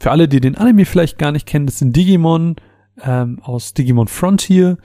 für 0.00 0.10
alle, 0.10 0.28
die 0.28 0.40
den 0.40 0.56
Anime 0.56 0.84
vielleicht 0.84 1.18
gar 1.18 1.32
nicht 1.32 1.46
kennen, 1.46 1.66
das 1.66 1.78
sind 1.78 1.94
Digimon 1.94 2.56
ähm, 3.02 3.40
aus 3.42 3.74
Digimon 3.74 4.08
Frontier, 4.08 4.78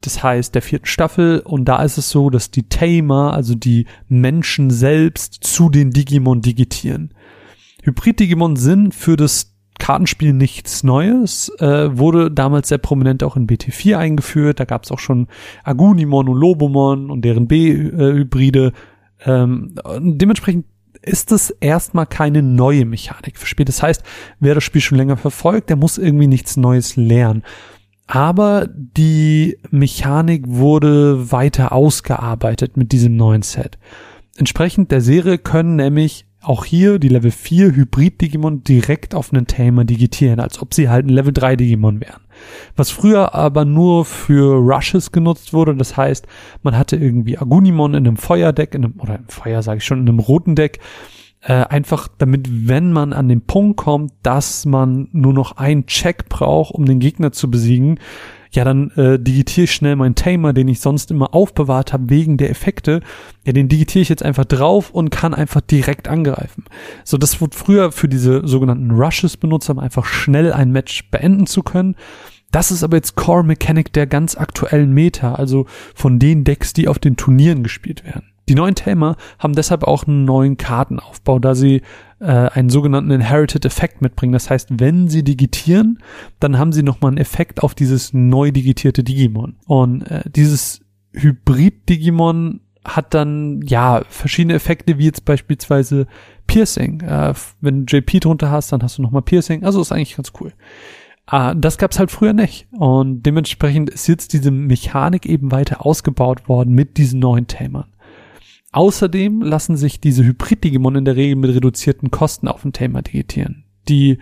das 0.00 0.22
heißt 0.22 0.54
der 0.54 0.62
vierten 0.62 0.86
Staffel 0.86 1.40
und 1.40 1.64
da 1.64 1.82
ist 1.82 1.98
es 1.98 2.10
so, 2.10 2.30
dass 2.30 2.50
die 2.50 2.68
Tamer, 2.68 3.32
also 3.32 3.54
die 3.54 3.86
Menschen 4.08 4.70
selbst 4.70 5.42
zu 5.42 5.68
den 5.68 5.90
Digimon 5.90 6.42
digitieren. 6.42 7.12
Hybrid-Digimon 7.82 8.56
sind 8.56 8.94
für 8.94 9.16
das 9.16 9.55
Kartenspiel 9.78 10.32
nichts 10.32 10.82
Neues, 10.82 11.50
äh, 11.58 11.96
wurde 11.96 12.30
damals 12.30 12.68
sehr 12.68 12.78
prominent 12.78 13.22
auch 13.22 13.36
in 13.36 13.46
BT4 13.46 13.96
eingeführt. 13.96 14.60
Da 14.60 14.64
gab 14.64 14.84
es 14.84 14.90
auch 14.90 14.98
schon 14.98 15.28
Agunimon 15.64 16.28
und 16.28 16.38
Lobomon 16.38 17.10
und 17.10 17.24
deren 17.24 17.46
B-Hybride. 17.46 18.72
Ähm, 19.24 19.74
dementsprechend 19.98 20.66
ist 21.02 21.30
es 21.32 21.50
erstmal 21.50 22.06
keine 22.06 22.42
neue 22.42 22.84
Mechanik 22.84 23.38
für 23.38 23.46
Spiel. 23.46 23.64
Das 23.64 23.82
heißt, 23.82 24.02
wer 24.40 24.54
das 24.54 24.64
Spiel 24.64 24.80
schon 24.80 24.98
länger 24.98 25.16
verfolgt, 25.16 25.70
der 25.70 25.76
muss 25.76 25.98
irgendwie 25.98 26.26
nichts 26.26 26.56
Neues 26.56 26.96
lernen. 26.96 27.42
Aber 28.06 28.68
die 28.68 29.58
Mechanik 29.70 30.44
wurde 30.46 31.32
weiter 31.32 31.72
ausgearbeitet 31.72 32.76
mit 32.76 32.92
diesem 32.92 33.16
neuen 33.16 33.42
Set. 33.42 33.78
Entsprechend 34.36 34.90
der 34.90 35.00
Serie 35.00 35.38
können 35.38 35.76
nämlich 35.76 36.25
auch 36.48 36.64
hier 36.64 36.98
die 36.98 37.08
Level 37.08 37.30
4 37.30 37.74
Hybrid-Digimon 37.74 38.62
direkt 38.62 39.14
auf 39.14 39.32
einen 39.32 39.46
Tamer 39.46 39.84
digitieren, 39.84 40.40
als 40.40 40.62
ob 40.62 40.74
sie 40.74 40.88
halt 40.88 41.06
ein 41.06 41.10
Level 41.10 41.32
3 41.32 41.56
Digimon 41.56 42.00
wären. 42.00 42.22
Was 42.76 42.90
früher 42.90 43.34
aber 43.34 43.64
nur 43.64 44.04
für 44.04 44.56
Rushes 44.56 45.10
genutzt 45.10 45.52
wurde, 45.52 45.74
das 45.74 45.96
heißt, 45.96 46.26
man 46.62 46.76
hatte 46.76 46.96
irgendwie 46.96 47.38
Agunimon 47.38 47.94
in 47.94 48.06
einem 48.06 48.16
Feuerdeck, 48.16 48.74
in 48.74 48.84
einem, 48.84 48.94
oder 48.98 49.16
im 49.16 49.28
Feuer 49.28 49.62
sage 49.62 49.78
ich 49.78 49.84
schon, 49.84 50.00
in 50.00 50.08
einem 50.08 50.20
roten 50.20 50.54
Deck, 50.54 50.78
äh, 51.40 51.52
einfach 51.52 52.08
damit, 52.18 52.68
wenn 52.68 52.92
man 52.92 53.12
an 53.12 53.28
den 53.28 53.42
Punkt 53.42 53.76
kommt, 53.76 54.12
dass 54.22 54.66
man 54.66 55.08
nur 55.12 55.32
noch 55.32 55.56
einen 55.56 55.86
Check 55.86 56.28
braucht, 56.28 56.74
um 56.74 56.86
den 56.86 57.00
Gegner 57.00 57.32
zu 57.32 57.50
besiegen, 57.50 57.98
ja, 58.56 58.64
dann 58.64 58.90
äh, 58.92 59.18
digitiere 59.18 59.64
ich 59.64 59.72
schnell 59.72 59.96
meinen 59.96 60.14
Tamer, 60.14 60.52
den 60.52 60.66
ich 60.66 60.80
sonst 60.80 61.10
immer 61.10 61.34
aufbewahrt 61.34 61.92
habe 61.92 62.10
wegen 62.10 62.38
der 62.38 62.50
Effekte. 62.50 63.00
Ja, 63.44 63.52
den 63.52 63.68
digitiere 63.68 64.02
ich 64.02 64.08
jetzt 64.08 64.22
einfach 64.22 64.46
drauf 64.46 64.90
und 64.90 65.10
kann 65.10 65.34
einfach 65.34 65.60
direkt 65.60 66.08
angreifen. 66.08 66.64
So, 67.04 67.18
das 67.18 67.40
wurde 67.40 67.56
früher 67.56 67.92
für 67.92 68.08
diese 68.08 68.46
sogenannten 68.48 68.90
Rushes 68.90 69.36
benutzt, 69.36 69.70
um 69.70 69.78
einfach 69.78 70.06
schnell 70.06 70.52
ein 70.52 70.72
Match 70.72 71.10
beenden 71.10 71.46
zu 71.46 71.62
können. 71.62 71.94
Das 72.50 72.70
ist 72.70 72.82
aber 72.82 72.96
jetzt 72.96 73.14
Core 73.16 73.44
Mechanic 73.44 73.92
der 73.92 74.06
ganz 74.06 74.36
aktuellen 74.36 74.92
Meta, 74.92 75.34
also 75.34 75.66
von 75.94 76.18
den 76.18 76.44
Decks, 76.44 76.72
die 76.72 76.88
auf 76.88 76.98
den 76.98 77.16
Turnieren 77.16 77.62
gespielt 77.62 78.04
werden. 78.04 78.32
Die 78.48 78.54
neuen 78.54 78.76
Tamer 78.76 79.16
haben 79.38 79.54
deshalb 79.54 79.82
auch 79.82 80.06
einen 80.06 80.24
neuen 80.24 80.56
Kartenaufbau, 80.56 81.40
da 81.40 81.54
sie 81.54 81.82
äh, 82.20 82.26
einen 82.26 82.70
sogenannten 82.70 83.10
Inherited-Effekt 83.10 84.02
mitbringen. 84.02 84.32
Das 84.32 84.50
heißt, 84.50 84.68
wenn 84.78 85.08
sie 85.08 85.22
digitieren, 85.22 85.98
dann 86.40 86.58
haben 86.58 86.72
sie 86.72 86.82
nochmal 86.82 87.10
einen 87.10 87.18
Effekt 87.18 87.62
auf 87.62 87.74
dieses 87.74 88.12
neu 88.12 88.50
digitierte 88.50 89.04
Digimon. 89.04 89.56
Und 89.66 90.02
äh, 90.02 90.22
dieses 90.26 90.80
Hybrid-Digimon 91.12 92.60
hat 92.84 93.14
dann 93.14 93.62
ja 93.62 94.02
verschiedene 94.08 94.54
Effekte, 94.54 94.98
wie 94.98 95.06
jetzt 95.06 95.24
beispielsweise 95.24 96.06
Piercing. 96.46 97.00
Äh, 97.00 97.34
wenn 97.60 97.84
du 97.86 97.96
JP 97.96 98.20
drunter 98.20 98.50
hast, 98.50 98.72
dann 98.72 98.82
hast 98.82 98.98
du 98.98 99.02
nochmal 99.02 99.22
Piercing. 99.22 99.64
Also 99.64 99.80
ist 99.80 99.92
eigentlich 99.92 100.16
ganz 100.16 100.32
cool. 100.40 100.52
Äh, 101.30 101.54
das 101.56 101.78
gab's 101.78 101.98
halt 101.98 102.10
früher 102.10 102.32
nicht. 102.32 102.66
Und 102.72 103.24
dementsprechend 103.24 103.90
ist 103.90 104.06
jetzt 104.06 104.32
diese 104.32 104.50
Mechanik 104.50 105.26
eben 105.26 105.52
weiter 105.52 105.84
ausgebaut 105.84 106.48
worden 106.48 106.74
mit 106.74 106.96
diesen 106.96 107.20
neuen 107.20 107.46
Tamern. 107.46 107.88
Außerdem 108.76 109.40
lassen 109.40 109.78
sich 109.78 110.00
diese 110.00 110.22
Hybrid-Digimon 110.22 110.96
in 110.96 111.06
der 111.06 111.16
Regel 111.16 111.36
mit 111.36 111.54
reduzierten 111.54 112.10
Kosten 112.10 112.46
auf 112.46 112.60
den 112.60 112.74
Tamer 112.74 113.00
digitieren. 113.00 113.64
Die 113.88 114.18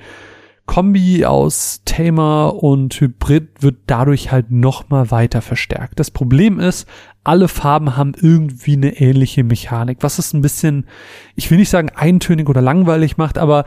Kombi 0.64 1.24
aus 1.24 1.82
Tamer 1.84 2.62
und 2.62 2.94
Hybrid 2.94 3.48
wird 3.64 3.78
dadurch 3.88 4.30
halt 4.30 4.52
nochmal 4.52 5.10
weiter 5.10 5.42
verstärkt. 5.42 5.98
Das 5.98 6.12
Problem 6.12 6.60
ist, 6.60 6.86
alle 7.24 7.48
Farben 7.48 7.96
haben 7.96 8.12
irgendwie 8.16 8.74
eine 8.74 9.00
ähnliche 9.00 9.42
Mechanik, 9.42 9.98
was 10.02 10.20
es 10.20 10.32
ein 10.32 10.40
bisschen, 10.40 10.86
ich 11.34 11.50
will 11.50 11.58
nicht 11.58 11.70
sagen 11.70 11.90
eintönig 11.90 12.48
oder 12.48 12.62
langweilig 12.62 13.16
macht, 13.16 13.38
aber 13.38 13.64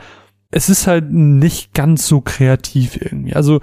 es 0.50 0.70
ist 0.70 0.86
halt 0.86 1.12
nicht 1.12 1.74
ganz 1.74 2.08
so 2.08 2.22
kreativ 2.22 2.96
irgendwie. 2.98 3.34
Also 3.34 3.60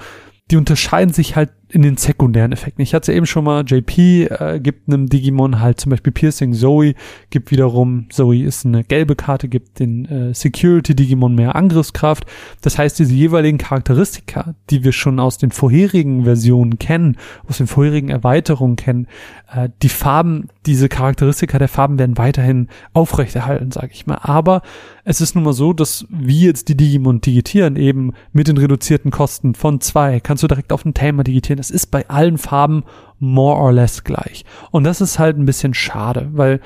die 0.51 0.57
unterscheiden 0.57 1.11
sich 1.11 1.35
halt 1.35 1.49
in 1.69 1.81
den 1.81 1.97
sekundären 1.97 2.51
Effekten. 2.51 2.81
Ich 2.81 2.93
hatte 2.93 3.11
ja 3.11 3.17
eben 3.17 3.25
schon 3.25 3.43
mal, 3.43 3.63
JP 3.65 4.25
äh, 4.25 4.59
gibt 4.59 4.87
einem 4.87 5.07
Digimon 5.07 5.59
halt 5.59 5.79
zum 5.79 5.89
Beispiel 5.89 6.13
Piercing, 6.13 6.53
Zoe 6.53 6.93
gibt 7.31 7.49
wiederum, 7.49 8.07
Zoe 8.09 8.43
ist 8.43 8.65
eine 8.65 8.83
gelbe 8.83 9.15
Karte, 9.15 9.47
gibt 9.47 9.79
den 9.79 10.05
äh, 10.05 10.33
Security-Digimon 10.33 11.33
mehr 11.33 11.55
Angriffskraft. 11.55 12.25
Das 12.61 12.77
heißt, 12.77 12.99
diese 12.99 13.13
jeweiligen 13.13 13.57
Charakteristika, 13.57 14.53
die 14.69 14.83
wir 14.83 14.91
schon 14.91 15.19
aus 15.19 15.37
den 15.37 15.51
vorherigen 15.51 16.23
Versionen 16.23 16.77
kennen, 16.77 17.17
aus 17.47 17.57
den 17.57 17.67
vorherigen 17.67 18.09
Erweiterungen 18.09 18.75
kennen, 18.75 19.07
äh, 19.51 19.69
die 19.81 19.89
Farben, 19.89 20.49
diese 20.65 20.89
Charakteristika 20.89 21.57
der 21.57 21.67
Farben 21.67 21.97
werden 21.97 22.17
weiterhin 22.17 22.67
aufrechterhalten, 22.93 23.71
sage 23.71 23.89
ich 23.91 24.05
mal. 24.05 24.19
Aber 24.21 24.61
es 25.03 25.21
ist 25.21 25.35
nun 25.35 25.43
mal 25.43 25.53
so, 25.53 25.73
dass 25.73 26.05
wir 26.09 26.47
jetzt 26.47 26.67
die 26.67 26.77
Digimon 26.77 27.21
digitieren, 27.21 27.75
eben 27.75 28.13
mit 28.33 28.47
den 28.47 28.57
reduzierten 28.57 29.11
Kosten 29.11 29.53
von 29.53 29.79
zwei, 29.81 30.19
kannst 30.19 30.43
du 30.43 30.47
direkt 30.47 30.71
auf 30.71 30.83
den 30.83 30.93
Tamer 30.93 31.23
digitieren. 31.23 31.54
Das 31.57 31.71
ist 31.71 31.87
bei 31.87 32.07
allen 32.09 32.37
Farben 32.37 32.83
more 33.19 33.57
or 33.57 33.71
less 33.71 34.03
gleich. 34.03 34.45
Und 34.71 34.83
das 34.83 35.01
ist 35.01 35.19
halt 35.19 35.37
ein 35.37 35.45
bisschen 35.45 35.73
schade, 35.73 36.29
weil 36.33 36.61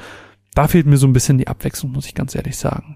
da 0.56 0.68
fehlt 0.68 0.86
mir 0.86 0.98
so 0.98 1.08
ein 1.08 1.14
bisschen 1.14 1.38
die 1.38 1.48
Abwechslung, 1.48 1.92
muss 1.92 2.08
ich 2.08 2.16
ganz 2.16 2.36
ehrlich 2.36 2.58
sagen. 2.58 2.96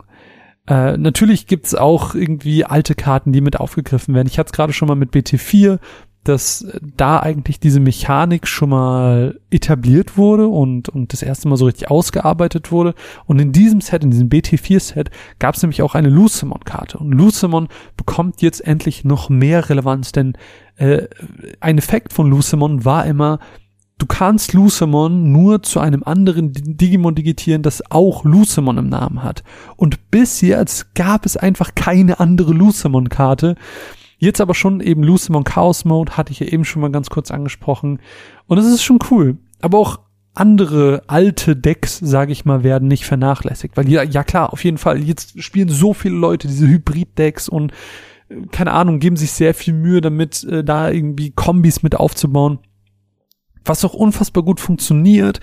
Äh, 0.68 0.98
natürlich 0.98 1.48
gibt's 1.48 1.76
auch 1.76 2.16
irgendwie 2.16 2.66
alte 2.66 2.96
Karten, 2.96 3.34
die 3.34 3.42
mit 3.42 3.60
aufgegriffen 3.60 4.16
werden. 4.16 4.28
Ich 4.28 4.40
hatte 4.40 4.48
es 4.48 4.54
gerade 4.54 4.74
schon 4.74 4.88
mal 4.88 4.96
mit 4.96 5.12
BT4, 5.12 5.80
dass 6.24 6.66
da 6.96 7.20
eigentlich 7.20 7.60
diese 7.60 7.80
Mechanik 7.80 8.48
schon 8.48 8.70
mal 8.70 9.40
etabliert 9.50 10.18
wurde 10.18 10.48
und, 10.48 10.88
und 10.90 11.12
das 11.12 11.22
erste 11.22 11.48
Mal 11.50 11.58
so 11.58 11.66
richtig 11.66 11.92
ausgearbeitet 11.92 12.72
wurde. 12.72 12.94
Und 13.26 13.40
in 13.40 13.52
diesem 13.52 13.82
Set, 13.82 14.04
in 14.04 14.12
diesem 14.12 14.30
BT4-Set, 14.30 15.12
gab 15.40 15.56
es 15.56 15.62
nämlich 15.62 15.82
auch 15.82 15.96
eine 15.96 16.10
Lucemon-Karte. 16.10 16.98
Und 16.98 17.12
Lucemon 17.12 17.68
bekommt 17.98 18.42
jetzt 18.42 18.66
endlich 18.66 19.04
noch 19.04 19.30
mehr 19.30 19.70
Relevanz, 19.70 20.14
denn 20.14 20.38
äh, 20.78 21.08
ein 21.60 21.78
Effekt 21.78 22.14
von 22.14 22.30
Lucemon 22.30 22.86
war 22.86 23.06
immer, 23.06 23.40
du 23.98 24.06
kannst 24.06 24.54
Lucemon 24.54 25.32
nur 25.32 25.62
zu 25.62 25.80
einem 25.80 26.04
anderen 26.04 26.52
Digimon 26.54 27.16
digitieren, 27.16 27.64
das 27.64 27.92
auch 27.92 28.24
Lucemon 28.24 28.78
im 28.78 28.88
Namen 28.88 29.24
hat. 29.24 29.44
Und 29.76 30.10
bis 30.10 30.42
jetzt 30.42 30.96
gab 30.96 31.26
es 31.26 31.38
einfach 31.38 31.76
keine 31.76 32.20
andere 32.20 32.54
Lucemon-Karte. 32.54 33.56
Jetzt 34.24 34.40
aber 34.40 34.54
schon 34.54 34.80
eben 34.80 35.04
Lucemon 35.04 35.44
Chaos 35.44 35.84
Mode, 35.84 36.16
hatte 36.16 36.32
ich 36.32 36.40
ja 36.40 36.48
eben 36.48 36.64
schon 36.64 36.82
mal 36.82 36.92
ganz 36.92 37.10
kurz 37.10 37.30
angesprochen. 37.30 38.00
Und 38.48 38.58
es 38.58 38.66
ist 38.66 38.82
schon 38.82 39.00
cool. 39.12 39.38
Aber 39.60 39.80
auch 39.80 40.00
andere 40.34 41.04
alte 41.08 41.58
Decks, 41.58 42.00
sage 42.00 42.32
ich 42.32 42.46
mal, 42.46 42.64
werden 42.64 42.88
nicht 42.88 43.04
vernachlässigt. 43.04 43.76
Weil 43.76 43.90
ja, 43.90 44.02
ja 44.02 44.24
klar, 44.24 44.54
auf 44.54 44.64
jeden 44.64 44.78
Fall, 44.78 45.04
jetzt 45.04 45.44
spielen 45.44 45.68
so 45.68 45.94
viele 45.94 46.16
Leute 46.16 46.48
diese 46.48 46.66
Hybrid-Decks 46.66 47.50
und 47.50 47.74
äh, 48.30 48.46
keine 48.50 48.72
Ahnung, 48.72 49.00
geben 49.00 49.18
sich 49.18 49.34
sehr 49.34 49.54
viel 49.54 49.74
Mühe 49.74 50.00
damit, 50.00 50.46
äh, 50.46 50.64
da 50.64 50.90
irgendwie 50.90 51.32
Kombis 51.32 51.84
mit 51.84 51.98
aufzubauen. 51.98 52.60
Was 53.66 53.84
auch 53.84 53.94
unfassbar 53.94 54.44
gut 54.44 54.62
funktioniert. 54.62 55.42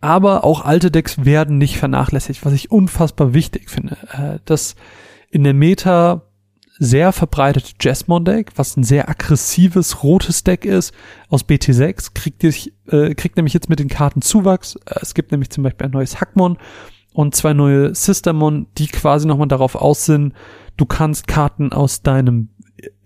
Aber 0.00 0.42
auch 0.44 0.64
alte 0.64 0.90
Decks 0.90 1.26
werden 1.26 1.58
nicht 1.58 1.76
vernachlässigt, 1.76 2.46
was 2.46 2.54
ich 2.54 2.70
unfassbar 2.70 3.34
wichtig 3.34 3.68
finde. 3.68 3.98
Äh, 4.10 4.38
dass 4.46 4.74
in 5.28 5.44
der 5.44 5.52
Meta 5.52 6.22
sehr 6.78 7.12
verbreitete 7.12 7.72
Jasmon-Deck, 7.80 8.52
was 8.56 8.76
ein 8.76 8.84
sehr 8.84 9.08
aggressives 9.08 10.02
rotes 10.02 10.44
Deck 10.44 10.64
ist, 10.64 10.92
aus 11.28 11.44
BT6, 11.44 12.10
kriegt, 12.14 12.42
dich, 12.42 12.72
äh, 12.88 13.14
kriegt 13.14 13.36
nämlich 13.36 13.54
jetzt 13.54 13.68
mit 13.68 13.78
den 13.78 13.88
Karten 13.88 14.22
Zuwachs. 14.22 14.76
Äh, 14.86 15.00
es 15.00 15.14
gibt 15.14 15.32
nämlich 15.32 15.50
zum 15.50 15.64
Beispiel 15.64 15.86
ein 15.86 15.92
neues 15.92 16.20
Hackmon 16.20 16.58
und 17.14 17.34
zwei 17.34 17.54
neue 17.54 17.94
Sistermon, 17.94 18.66
die 18.76 18.88
quasi 18.88 19.26
nochmal 19.26 19.48
darauf 19.48 19.74
aus 19.74 20.04
sind, 20.04 20.34
du 20.76 20.84
kannst 20.84 21.26
Karten 21.26 21.72
aus 21.72 22.02
deinem 22.02 22.50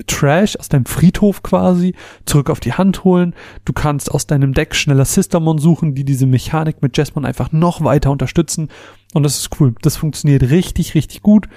Trash, 0.06 0.56
aus 0.56 0.68
deinem 0.68 0.84
Friedhof 0.84 1.42
quasi, 1.42 1.94
zurück 2.26 2.50
auf 2.50 2.60
die 2.60 2.72
Hand 2.72 3.04
holen. 3.04 3.34
Du 3.64 3.72
kannst 3.72 4.10
aus 4.10 4.26
deinem 4.26 4.52
Deck 4.52 4.74
schneller 4.74 5.04
Sistermon 5.04 5.58
suchen, 5.58 5.94
die 5.94 6.04
diese 6.04 6.26
Mechanik 6.26 6.82
mit 6.82 6.96
Jasmon 6.96 7.24
einfach 7.24 7.52
noch 7.52 7.82
weiter 7.82 8.10
unterstützen. 8.10 8.68
Und 9.14 9.22
das 9.22 9.38
ist 9.38 9.60
cool. 9.60 9.74
Das 9.82 9.96
funktioniert 9.96 10.42
richtig, 10.42 10.94
richtig 10.94 11.22
gut. 11.22 11.48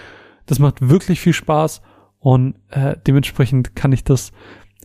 Das 0.45 0.59
macht 0.59 0.87
wirklich 0.87 1.19
viel 1.19 1.33
Spaß. 1.33 1.81
Und 2.23 2.55
äh, 2.69 2.95
dementsprechend 3.05 3.75
kann 3.75 3.91
ich 3.91 4.05
das 4.05 4.31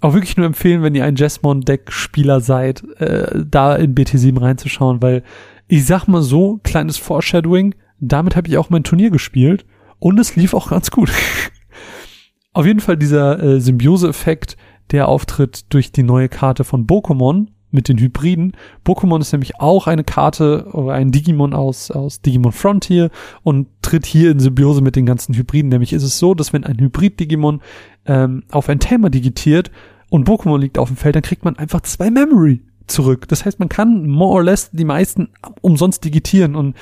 auch 0.00 0.12
wirklich 0.12 0.37
nur 0.37 0.47
empfehlen, 0.47 0.83
wenn 0.83 0.97
ihr 0.97 1.04
ein 1.04 1.14
Jesmon-Deck-Spieler 1.14 2.40
seid, 2.40 2.83
äh, 2.99 3.45
da 3.49 3.76
in 3.76 3.95
BT7 3.95 4.40
reinzuschauen, 4.40 5.00
weil 5.00 5.23
ich 5.68 5.87
sag 5.87 6.09
mal 6.09 6.23
so, 6.23 6.59
kleines 6.64 6.97
Foreshadowing, 6.97 7.76
damit 8.00 8.35
habe 8.35 8.49
ich 8.49 8.59
auch 8.59 8.71
mein 8.71 8.83
Turnier 8.83 9.11
gespielt 9.11 9.64
und 10.00 10.18
es 10.18 10.35
lief 10.35 10.52
auch 10.52 10.71
ganz 10.71 10.90
gut. 10.90 11.12
Auf 12.52 12.66
jeden 12.66 12.80
Fall 12.80 12.97
dieser 12.97 13.40
äh, 13.40 13.61
Symbiose-Effekt, 13.61 14.57
der 14.90 15.07
auftritt 15.07 15.73
durch 15.73 15.92
die 15.92 16.02
neue 16.02 16.28
Karte 16.28 16.64
von 16.64 16.88
Pokémon, 16.88 17.47
mit 17.71 17.89
den 17.89 17.99
Hybriden. 17.99 18.53
Pokémon 18.85 19.21
ist 19.21 19.33
nämlich 19.33 19.61
auch 19.61 19.87
eine 19.87 20.05
Karte 20.05 20.69
oder 20.73 20.95
ein 20.95 21.11
Digimon 21.11 21.55
aus, 21.55 21.91
aus 21.91 22.21
Digimon 22.21 22.53
Frontier 22.53 23.11
und 23.43 23.69
tritt 23.83 24.07
hier 24.07 24.31
in 24.31 24.41
Symbiose 24.41 24.81
mit 24.81 24.97
den 24.97 25.07
ganzen 25.07 25.35
Hybriden. 25.35 25.71
Nämlich 25.71 25.93
ist 25.93 26.03
es 26.03 26.19
so, 26.19 26.35
dass 26.35 26.53
wenn 26.53 26.65
ein 26.65 26.79
Hybrid-Digimon 26.79 27.61
ähm, 28.07 28.45
auf 28.51 28.69
ein 28.69 28.81
Thema 28.81 29.11
digitiert 29.11 29.71
und 30.11 30.29
Pokémon 30.29 30.59
liegt 30.59 30.79
auf 30.79 30.89
dem 30.89 30.97
Feld, 30.97 31.15
dann 31.15 31.23
kriegt 31.23 31.45
man 31.45 31.57
einfach 31.57 31.83
zwei 31.83 32.11
Memory 32.11 32.63
zurück. 32.87 33.29
Das 33.29 33.45
heißt, 33.45 33.59
man 33.59 33.69
kann 33.69 34.07
more 34.07 34.35
or 34.35 34.43
less 34.43 34.71
die 34.71 34.85
meisten 34.85 35.29
umsonst 35.61 36.05
digitieren 36.05 36.57
und 36.57 36.75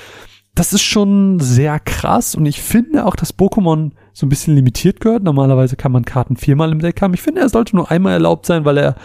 das 0.55 0.73
ist 0.73 0.83
schon 0.83 1.39
sehr 1.39 1.79
krass 1.79 2.35
und 2.35 2.47
ich 2.47 2.63
finde 2.63 3.05
auch, 3.05 3.15
dass 3.15 3.39
Pokémon 3.39 3.91
so 4.15 4.25
ein 4.25 4.31
bisschen 4.31 4.55
limitiert 4.55 5.01
gehört. 5.01 5.23
Normalerweise 5.23 5.77
kann 5.77 5.93
man 5.93 6.07
Karten 6.07 6.37
viermal 6.37 6.73
im 6.73 6.79
Deck 6.79 7.03
haben. 7.03 7.13
Ich 7.13 7.21
finde, 7.21 7.43
er 7.43 7.51
sollte 7.51 7.77
nur 7.77 7.91
einmal 7.91 8.15
erlaubt 8.15 8.47
sein, 8.47 8.65
weil 8.65 8.79
er 8.79 8.97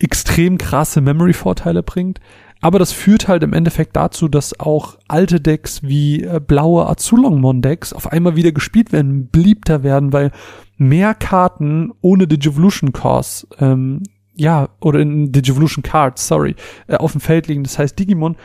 extrem 0.00 0.58
krasse 0.58 1.00
Memory-Vorteile 1.00 1.82
bringt. 1.82 2.20
Aber 2.62 2.78
das 2.78 2.92
führt 2.92 3.26
halt 3.26 3.42
im 3.42 3.54
Endeffekt 3.54 3.96
dazu, 3.96 4.28
dass 4.28 4.58
auch 4.60 4.98
alte 5.08 5.40
Decks 5.40 5.82
wie 5.82 6.22
äh, 6.24 6.40
blaue 6.46 6.86
Azulongmon-Decks 6.88 7.92
auf 7.92 8.12
einmal 8.12 8.36
wieder 8.36 8.52
gespielt 8.52 8.92
werden, 8.92 9.30
beliebter 9.30 9.82
werden, 9.82 10.12
weil 10.12 10.30
mehr 10.76 11.14
Karten 11.14 11.90
ohne 12.02 12.26
Digivolution 12.26 12.92
Cause, 12.92 13.46
ähm, 13.58 14.02
ja, 14.34 14.68
oder 14.80 15.00
in 15.00 15.32
Digivolution 15.32 15.82
Cards, 15.82 16.26
sorry, 16.26 16.54
äh, 16.86 16.96
auf 16.96 17.12
dem 17.12 17.20
Feld 17.20 17.46
liegen. 17.46 17.64
Das 17.64 17.78
heißt 17.78 17.98
Digimon, 17.98 18.36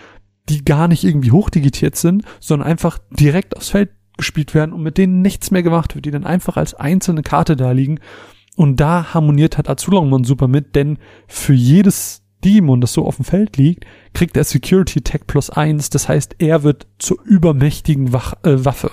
die 0.47 0.63
gar 0.63 0.87
nicht 0.87 1.03
irgendwie 1.03 1.31
hochdigitiert 1.31 1.95
sind, 1.95 2.23
sondern 2.39 2.69
einfach 2.69 2.99
direkt 3.11 3.57
aufs 3.57 3.69
Feld 3.69 3.89
gespielt 4.17 4.53
werden 4.53 4.71
und 4.71 4.81
mit 4.81 4.97
denen 4.97 5.21
nichts 5.21 5.51
mehr 5.51 5.63
gemacht 5.63 5.93
wird, 5.93 6.05
die 6.05 6.11
dann 6.11 6.25
einfach 6.25 6.55
als 6.55 6.73
einzelne 6.73 7.21
Karte 7.21 7.57
da 7.57 7.71
liegen 7.71 7.99
und 8.55 8.79
da 8.79 9.13
harmoniert 9.13 9.57
hat 9.57 9.69
Azulongmon 9.69 10.23
super 10.23 10.47
mit, 10.47 10.75
denn 10.75 10.97
für 11.27 11.53
jedes 11.53 12.23
Digimon, 12.43 12.79
das 12.79 12.93
so 12.93 13.05
auf 13.05 13.17
dem 13.17 13.25
Feld 13.25 13.57
liegt, 13.57 13.85
kriegt 14.13 14.37
er 14.37 14.43
Security 14.43 15.01
Tech 15.01 15.21
plus 15.27 15.49
eins. 15.49 15.89
Das 15.89 16.07
heißt, 16.07 16.35
er 16.39 16.63
wird 16.63 16.87
zur 16.99 17.17
übermächtigen 17.23 18.13
Wach 18.13 18.33
äh, 18.43 18.63
Waffe. 18.63 18.91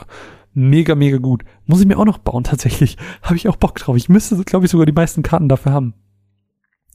Mega, 0.55 0.95
mega 0.95 1.19
gut. 1.19 1.45
Muss 1.67 1.81
ich 1.81 1.87
mir 1.87 1.99
auch 1.99 2.05
noch 2.05 2.19
bauen, 2.19 2.45
tatsächlich. 2.45 2.97
Habe 3.23 3.37
ich 3.37 3.49
auch 3.49 3.57
Bock 3.57 3.77
drauf. 3.77 3.97
Ich 3.97 4.09
müsste, 4.09 4.43
glaube 4.45 4.65
ich, 4.65 4.71
sogar 4.71 4.87
die 4.87 4.93
meisten 4.93 5.23
Karten 5.23 5.49
dafür 5.49 5.73
haben. 5.73 5.95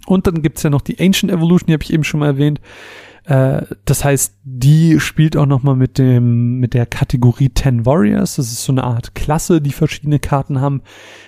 Und 0.08 0.26
dann 0.26 0.42
gibt's 0.42 0.64
ja 0.64 0.70
noch 0.70 0.82
die 0.82 1.00
Ancient 1.00 1.32
Evolution, 1.32 1.68
die 1.68 1.74
habe 1.74 1.84
ich 1.84 1.94
eben 1.94 2.04
schon 2.04 2.22
mal 2.22 2.28
erwähnt. 2.28 2.62
Äh, 3.26 3.64
das 3.84 4.06
heißt, 4.06 4.36
die 4.46 5.02
spielt 5.02 5.36
auch 5.36 5.46
noch 5.46 5.62
mal 5.62 5.76
mit 5.76 5.98
dem 5.98 6.60
mit 6.60 6.74
der 6.74 6.86
Kategorie 6.86 7.52
10 7.54 7.86
Warriors. 7.86 8.38
Das 8.38 8.48
ist 8.48 8.64
so 8.64 8.72
eine 8.72 8.86
Art 8.86 9.16
Klasse, 9.16 9.62
die 9.62 9.74
verschiedene 9.74 10.20
Karten 10.20 10.62
haben. 10.62 10.82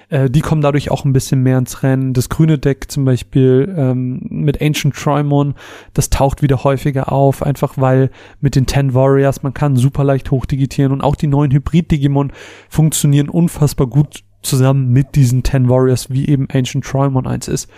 Äh, 0.07 0.29
die 0.29 0.39
kommen 0.39 0.61
dadurch 0.61 0.91
auch 0.91 1.03
ein 1.03 1.11
bisschen 1.11 1.43
mehr 1.43 1.57
ins 1.57 1.83
Rennen. 1.83 2.13
Das 2.13 2.29
grüne 2.29 2.57
Deck 2.57 2.89
zum 2.89 3.03
Beispiel 3.03 3.73
ähm, 3.77 4.21
mit 4.29 4.61
Ancient 4.61 4.95
Trimon, 4.95 5.55
das 5.93 6.09
taucht 6.09 6.41
wieder 6.41 6.63
häufiger 6.63 7.11
auf, 7.11 7.43
einfach 7.43 7.73
weil 7.75 8.11
mit 8.39 8.55
den 8.55 8.65
10 8.65 8.93
Warriors 8.93 9.43
man 9.43 9.53
kann 9.53 9.75
super 9.75 10.05
leicht 10.05 10.31
hochdigitieren 10.31 10.93
und 10.93 11.01
auch 11.01 11.17
die 11.17 11.27
neuen 11.27 11.51
Hybrid-Digimon 11.51 12.31
funktionieren 12.69 13.27
unfassbar 13.27 13.87
gut 13.87 14.23
zusammen 14.41 14.93
mit 14.93 15.15
diesen 15.15 15.43
10 15.43 15.67
Warriors, 15.67 16.09
wie 16.09 16.29
eben 16.29 16.47
Ancient 16.49 16.85
Trimon 16.85 17.27
eins 17.27 17.49
ist. 17.49 17.69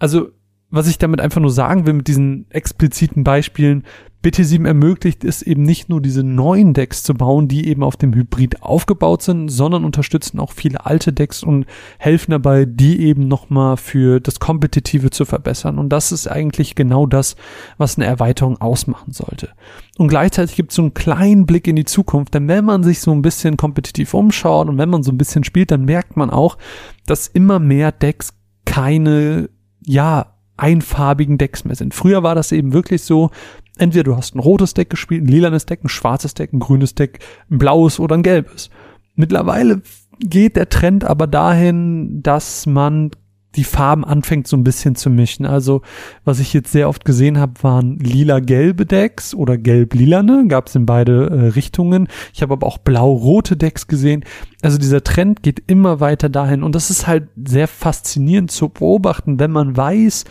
Also 0.00 0.30
was 0.70 0.86
ich 0.86 0.98
damit 0.98 1.20
einfach 1.20 1.40
nur 1.40 1.50
sagen 1.50 1.86
will 1.86 1.94
mit 1.94 2.08
diesen 2.08 2.46
expliziten 2.50 3.24
Beispielen, 3.24 3.84
BT7 4.24 4.66
ermöglicht 4.66 5.24
es 5.24 5.40
eben 5.40 5.62
nicht 5.62 5.88
nur 5.88 6.02
diese 6.02 6.22
neuen 6.22 6.74
Decks 6.74 7.02
zu 7.02 7.14
bauen, 7.14 7.48
die 7.48 7.66
eben 7.68 7.82
auf 7.82 7.96
dem 7.96 8.14
Hybrid 8.14 8.62
aufgebaut 8.62 9.22
sind, 9.22 9.48
sondern 9.48 9.84
unterstützen 9.84 10.38
auch 10.38 10.52
viele 10.52 10.84
alte 10.84 11.12
Decks 11.12 11.42
und 11.42 11.64
helfen 11.98 12.32
dabei, 12.32 12.66
die 12.66 13.00
eben 13.00 13.28
nochmal 13.28 13.78
für 13.78 14.20
das 14.20 14.38
Kompetitive 14.38 15.08
zu 15.08 15.24
verbessern. 15.24 15.78
Und 15.78 15.88
das 15.88 16.12
ist 16.12 16.28
eigentlich 16.28 16.74
genau 16.74 17.06
das, 17.06 17.34
was 17.78 17.96
eine 17.96 18.06
Erweiterung 18.06 18.60
ausmachen 18.60 19.12
sollte. 19.12 19.48
Und 19.96 20.08
gleichzeitig 20.08 20.54
gibt 20.54 20.70
es 20.70 20.76
so 20.76 20.82
einen 20.82 20.94
kleinen 20.94 21.46
Blick 21.46 21.66
in 21.66 21.76
die 21.76 21.86
Zukunft, 21.86 22.34
denn 22.34 22.46
wenn 22.46 22.66
man 22.66 22.84
sich 22.84 23.00
so 23.00 23.12
ein 23.12 23.22
bisschen 23.22 23.56
kompetitiv 23.56 24.12
umschaut 24.12 24.68
und 24.68 24.76
wenn 24.76 24.90
man 24.90 25.02
so 25.02 25.12
ein 25.12 25.18
bisschen 25.18 25.44
spielt, 25.44 25.70
dann 25.70 25.86
merkt 25.86 26.18
man 26.18 26.28
auch, 26.28 26.58
dass 27.06 27.26
immer 27.26 27.58
mehr 27.58 27.90
Decks 27.90 28.34
keine, 28.66 29.48
ja, 29.90 30.34
einfarbigen 30.56 31.36
Decks 31.38 31.64
mehr 31.64 31.74
sind. 31.74 31.94
Früher 31.94 32.22
war 32.22 32.34
das 32.34 32.52
eben 32.52 32.72
wirklich 32.72 33.02
so, 33.02 33.30
entweder 33.76 34.04
du 34.04 34.16
hast 34.16 34.34
ein 34.34 34.40
rotes 34.40 34.74
Deck 34.74 34.90
gespielt, 34.90 35.24
ein 35.24 35.28
lilanes 35.28 35.66
Deck, 35.66 35.82
ein 35.82 35.88
schwarzes 35.88 36.34
Deck, 36.34 36.52
ein 36.52 36.60
grünes 36.60 36.94
Deck, 36.94 37.18
ein 37.50 37.58
blaues 37.58 37.98
oder 37.98 38.14
ein 38.14 38.22
gelbes. 38.22 38.70
Mittlerweile 39.16 39.82
geht 40.20 40.56
der 40.56 40.68
Trend 40.68 41.04
aber 41.04 41.26
dahin, 41.26 42.22
dass 42.22 42.66
man 42.66 43.10
die 43.56 43.64
Farben 43.64 44.04
anfängt 44.04 44.46
so 44.46 44.56
ein 44.56 44.64
bisschen 44.64 44.94
zu 44.94 45.10
mischen. 45.10 45.44
Also 45.44 45.82
was 46.24 46.38
ich 46.38 46.52
jetzt 46.52 46.70
sehr 46.70 46.88
oft 46.88 47.04
gesehen 47.04 47.38
habe, 47.38 47.62
waren 47.62 47.98
lila-gelbe 47.98 48.86
Decks 48.86 49.34
oder 49.34 49.58
gelb-lilane, 49.58 50.46
gab 50.48 50.68
es 50.68 50.76
in 50.76 50.86
beide 50.86 51.28
äh, 51.28 51.46
Richtungen. 51.48 52.08
Ich 52.32 52.42
habe 52.42 52.52
aber 52.52 52.66
auch 52.66 52.78
blau-rote 52.78 53.56
Decks 53.56 53.88
gesehen. 53.88 54.24
Also 54.62 54.78
dieser 54.78 55.02
Trend 55.02 55.42
geht 55.42 55.62
immer 55.66 56.00
weiter 56.00 56.28
dahin 56.28 56.62
und 56.62 56.74
das 56.74 56.90
ist 56.90 57.06
halt 57.06 57.28
sehr 57.44 57.66
faszinierend 57.66 58.50
zu 58.50 58.68
beobachten, 58.68 59.40
wenn 59.40 59.50
man 59.50 59.76
weiß, 59.76 60.24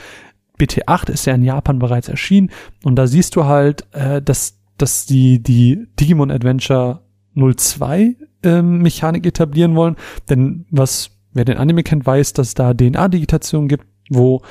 BT8 0.60 1.10
ist 1.10 1.26
ja 1.26 1.34
in 1.34 1.44
Japan 1.44 1.80
bereits 1.80 2.10
erschienen 2.10 2.52
und 2.84 2.96
da 2.96 3.08
siehst 3.08 3.36
du 3.36 3.46
halt, 3.46 3.86
äh, 3.94 4.22
dass, 4.22 4.60
dass 4.78 5.06
die, 5.06 5.42
die 5.42 5.88
Digimon 6.00 6.32
Adventure 6.32 7.02
02 7.36 8.16
ähm, 8.44 8.80
Mechanik 8.80 9.26
etablieren 9.26 9.76
wollen. 9.76 9.96
Denn 10.30 10.66
was 10.70 11.12
Wer 11.34 11.46
den 11.46 11.58
Anime 11.58 11.84
kennt, 11.84 12.06
weiß, 12.06 12.34
dass 12.34 12.50
es 12.50 12.54
da 12.54 12.74
DNA-Digitation 12.74 13.68
gibt, 13.68 13.86
wo 14.10 14.42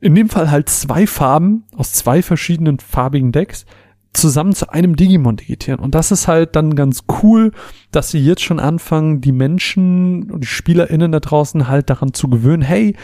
in 0.00 0.14
dem 0.14 0.28
Fall 0.28 0.50
halt 0.50 0.68
zwei 0.68 1.06
Farben 1.06 1.64
aus 1.76 1.92
zwei 1.92 2.22
verschiedenen 2.22 2.78
farbigen 2.78 3.32
Decks 3.32 3.66
zusammen 4.12 4.52
zu 4.52 4.70
einem 4.70 4.96
Digimon 4.96 5.36
digitieren. 5.36 5.80
Und 5.80 5.94
das 5.94 6.10
ist 6.10 6.28
halt 6.28 6.56
dann 6.56 6.74
ganz 6.74 7.04
cool, 7.22 7.52
dass 7.90 8.10
sie 8.10 8.18
jetzt 8.18 8.42
schon 8.42 8.60
anfangen, 8.60 9.20
die 9.20 9.32
Menschen 9.32 10.30
und 10.30 10.40
die 10.42 10.48
SpielerInnen 10.48 11.12
da 11.12 11.20
draußen 11.20 11.68
halt 11.68 11.90
daran 11.90 12.14
zu 12.14 12.28
gewöhnen, 12.28 12.62
hey, 12.62 12.96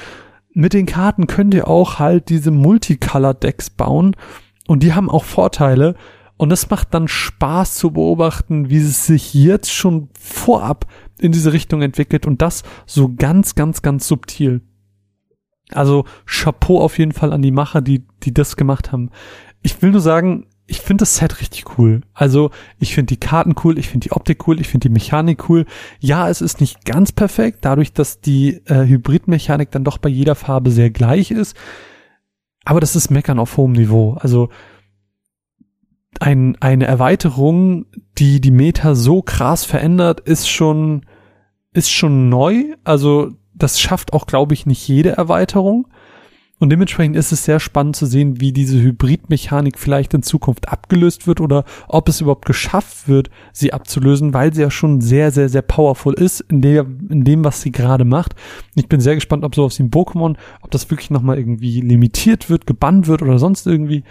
mit 0.53 0.73
den 0.73 0.87
Karten 0.87 1.27
könnt 1.27 1.55
ihr 1.55 1.69
auch 1.69 1.99
halt 1.99 2.29
diese 2.29 2.51
Multicolor-Decks 2.51 3.71
bauen 3.71 4.17
und 4.67 4.83
die 4.83 4.95
haben 4.95 5.11
auch 5.11 5.25
Vorteile. 5.25 5.97
Und 6.37 6.53
es 6.53 6.69
macht 6.71 6.93
dann 6.93 7.09
Spaß 7.09 7.75
zu 7.75 7.93
beobachten, 7.93 8.69
wie 8.69 8.79
es 8.79 9.07
sich 9.07 9.35
jetzt 9.35 9.73
schon 9.73 10.09
vorab 10.19 10.87
in 11.19 11.33
diese 11.33 11.53
Richtung 11.53 11.83
entwickelt 11.83 12.27
und 12.27 12.43
das 12.43 12.65
so 12.87 13.15
ganz, 13.15 13.55
ganz, 13.55 13.83
ganz 13.83 14.09
subtil. 14.09 14.63
Also 15.71 16.05
Chapeau 16.27 16.81
auf 16.81 16.99
jeden 16.99 17.13
Fall 17.13 17.33
an 17.33 17.43
die 17.43 17.53
Macher, 17.53 17.81
die, 17.81 18.05
die 18.23 18.35
das 18.35 18.57
gemacht 18.57 18.93
haben. 18.93 19.11
Ich 19.63 19.81
will 19.81 19.93
nur 19.93 20.01
sagen, 20.01 20.47
ich 20.67 20.81
finde 20.81 21.03
das 21.03 21.17
Set 21.17 21.41
richtig 21.41 21.79
cool. 21.79 22.01
Also 22.15 22.51
ich 22.79 22.95
finde 22.95 23.15
die 23.15 23.21
Karten 23.21 23.55
cool, 23.65 23.79
ich 23.79 23.89
finde 23.89 24.09
die 24.09 24.13
Optik 24.13 24.49
cool, 24.49 24.61
ich 24.61 24.69
finde 24.69 24.89
die 24.89 24.93
Mechanik 24.93 25.49
cool. 25.49 25.67
Ja, 26.01 26.29
es 26.29 26.41
ist 26.41 26.61
nicht 26.61 26.85
ganz 26.85 27.13
perfekt, 27.13 27.59
dadurch, 27.63 27.93
dass 27.93 28.21
die 28.21 28.63
äh, 28.67 28.87
Hybridmechanik 28.87 29.71
dann 29.71 29.85
doch 29.85 29.99
bei 29.99 30.09
jeder 30.09 30.35
Farbe 30.35 30.71
sehr 30.71 30.91
gleich 30.91 31.31
ist. 31.31 31.57
Aber 32.65 32.81
das 32.81 32.97
ist 32.97 33.11
Meckern 33.11 33.39
auf 33.39 33.57
hohem 33.59 33.73
Niveau. 33.73 34.15
Also 34.21 34.49
ein, 36.23 36.57
eine 36.61 36.87
Erweiterung, 36.87 37.87
die 38.19 38.41
die 38.41 38.51
Meta 38.51 38.95
so 38.95 39.23
krass 39.23 39.65
verändert, 39.65 40.21
ist 40.21 40.49
schon, 40.49 41.07
ist 41.73 41.91
schon 41.91 42.29
neu. 42.29 42.75
Also 42.85 43.33
das 43.55 43.81
schafft 43.81 44.13
auch, 44.13 44.27
glaube 44.27 44.55
ich, 44.55 44.67
nicht 44.67 44.87
jede 44.87 45.11
Erweiterung. 45.11 45.89
Und 46.61 46.71
dementsprechend 46.71 47.17
ist 47.17 47.33
es 47.33 47.45
sehr 47.45 47.59
spannend 47.59 47.97
zu 47.97 48.07
sehen, 48.07 48.41
wie 48.41 48.53
diese 48.53 48.81
Hybridmechanik 48.81 49.79
vielleicht 49.79 50.15
in 50.15 50.23
Zukunft 50.23 50.69
abgelöst 50.69 51.27
wird 51.27 51.41
oder 51.41 51.65
ob 51.89 52.09
es 52.09 52.21
überhaupt 52.21 52.47
geschafft 52.47 53.09
wird, 53.09 53.29
sie 53.53 53.73
abzulösen, 53.73 54.33
weil 54.33 54.55
sie 54.55 54.63
ja 54.63 54.71
schon 54.71 55.01
sehr, 55.01 55.33
sehr, 55.33 55.49
sehr 55.49 55.63
powerful 55.63 56.15
ist 56.15 56.41
in, 56.43 56.63
der, 56.63 56.87
in 57.11 57.25
dem, 57.25 57.45
was 57.45 57.61
sie 57.61 57.73
gerade 57.73 58.05
macht. 58.05 58.37
Ich 58.77 58.89
bin 58.89 59.01
sehr 59.01 59.17
gespannt, 59.17 59.45
ob 59.45 59.55
sowas 59.55 59.79
wie 59.79 59.83
ein 59.83 59.91
Pokémon, 59.91 60.37
ob 60.63 60.71
das 60.71 60.89
wirklich 60.91 61.11
nochmal 61.11 61.39
irgendwie 61.39 61.81
limitiert 61.81 62.49
wird, 62.49 62.67
gebannt 62.69 63.09
wird 63.09 63.23
oder 63.23 63.39
sonst 63.39 63.67
irgendwie 63.67 64.05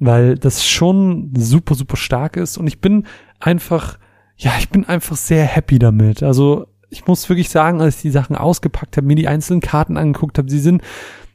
weil 0.00 0.36
das 0.36 0.66
schon 0.66 1.32
super, 1.36 1.74
super 1.74 1.96
stark 1.96 2.36
ist 2.36 2.58
und 2.58 2.66
ich 2.66 2.80
bin 2.80 3.04
einfach, 3.38 3.98
ja, 4.36 4.52
ich 4.58 4.70
bin 4.70 4.86
einfach 4.86 5.16
sehr 5.16 5.44
happy 5.44 5.78
damit. 5.78 6.22
Also 6.22 6.66
ich 6.88 7.06
muss 7.06 7.28
wirklich 7.28 7.50
sagen, 7.50 7.80
als 7.80 7.96
ich 7.96 8.02
die 8.02 8.10
Sachen 8.10 8.34
ausgepackt 8.34 8.96
habe, 8.96 9.06
mir 9.06 9.14
die 9.14 9.28
einzelnen 9.28 9.60
Karten 9.60 9.96
angeguckt 9.96 10.38
habe, 10.38 10.50
sie 10.50 10.58
sind 10.58 10.82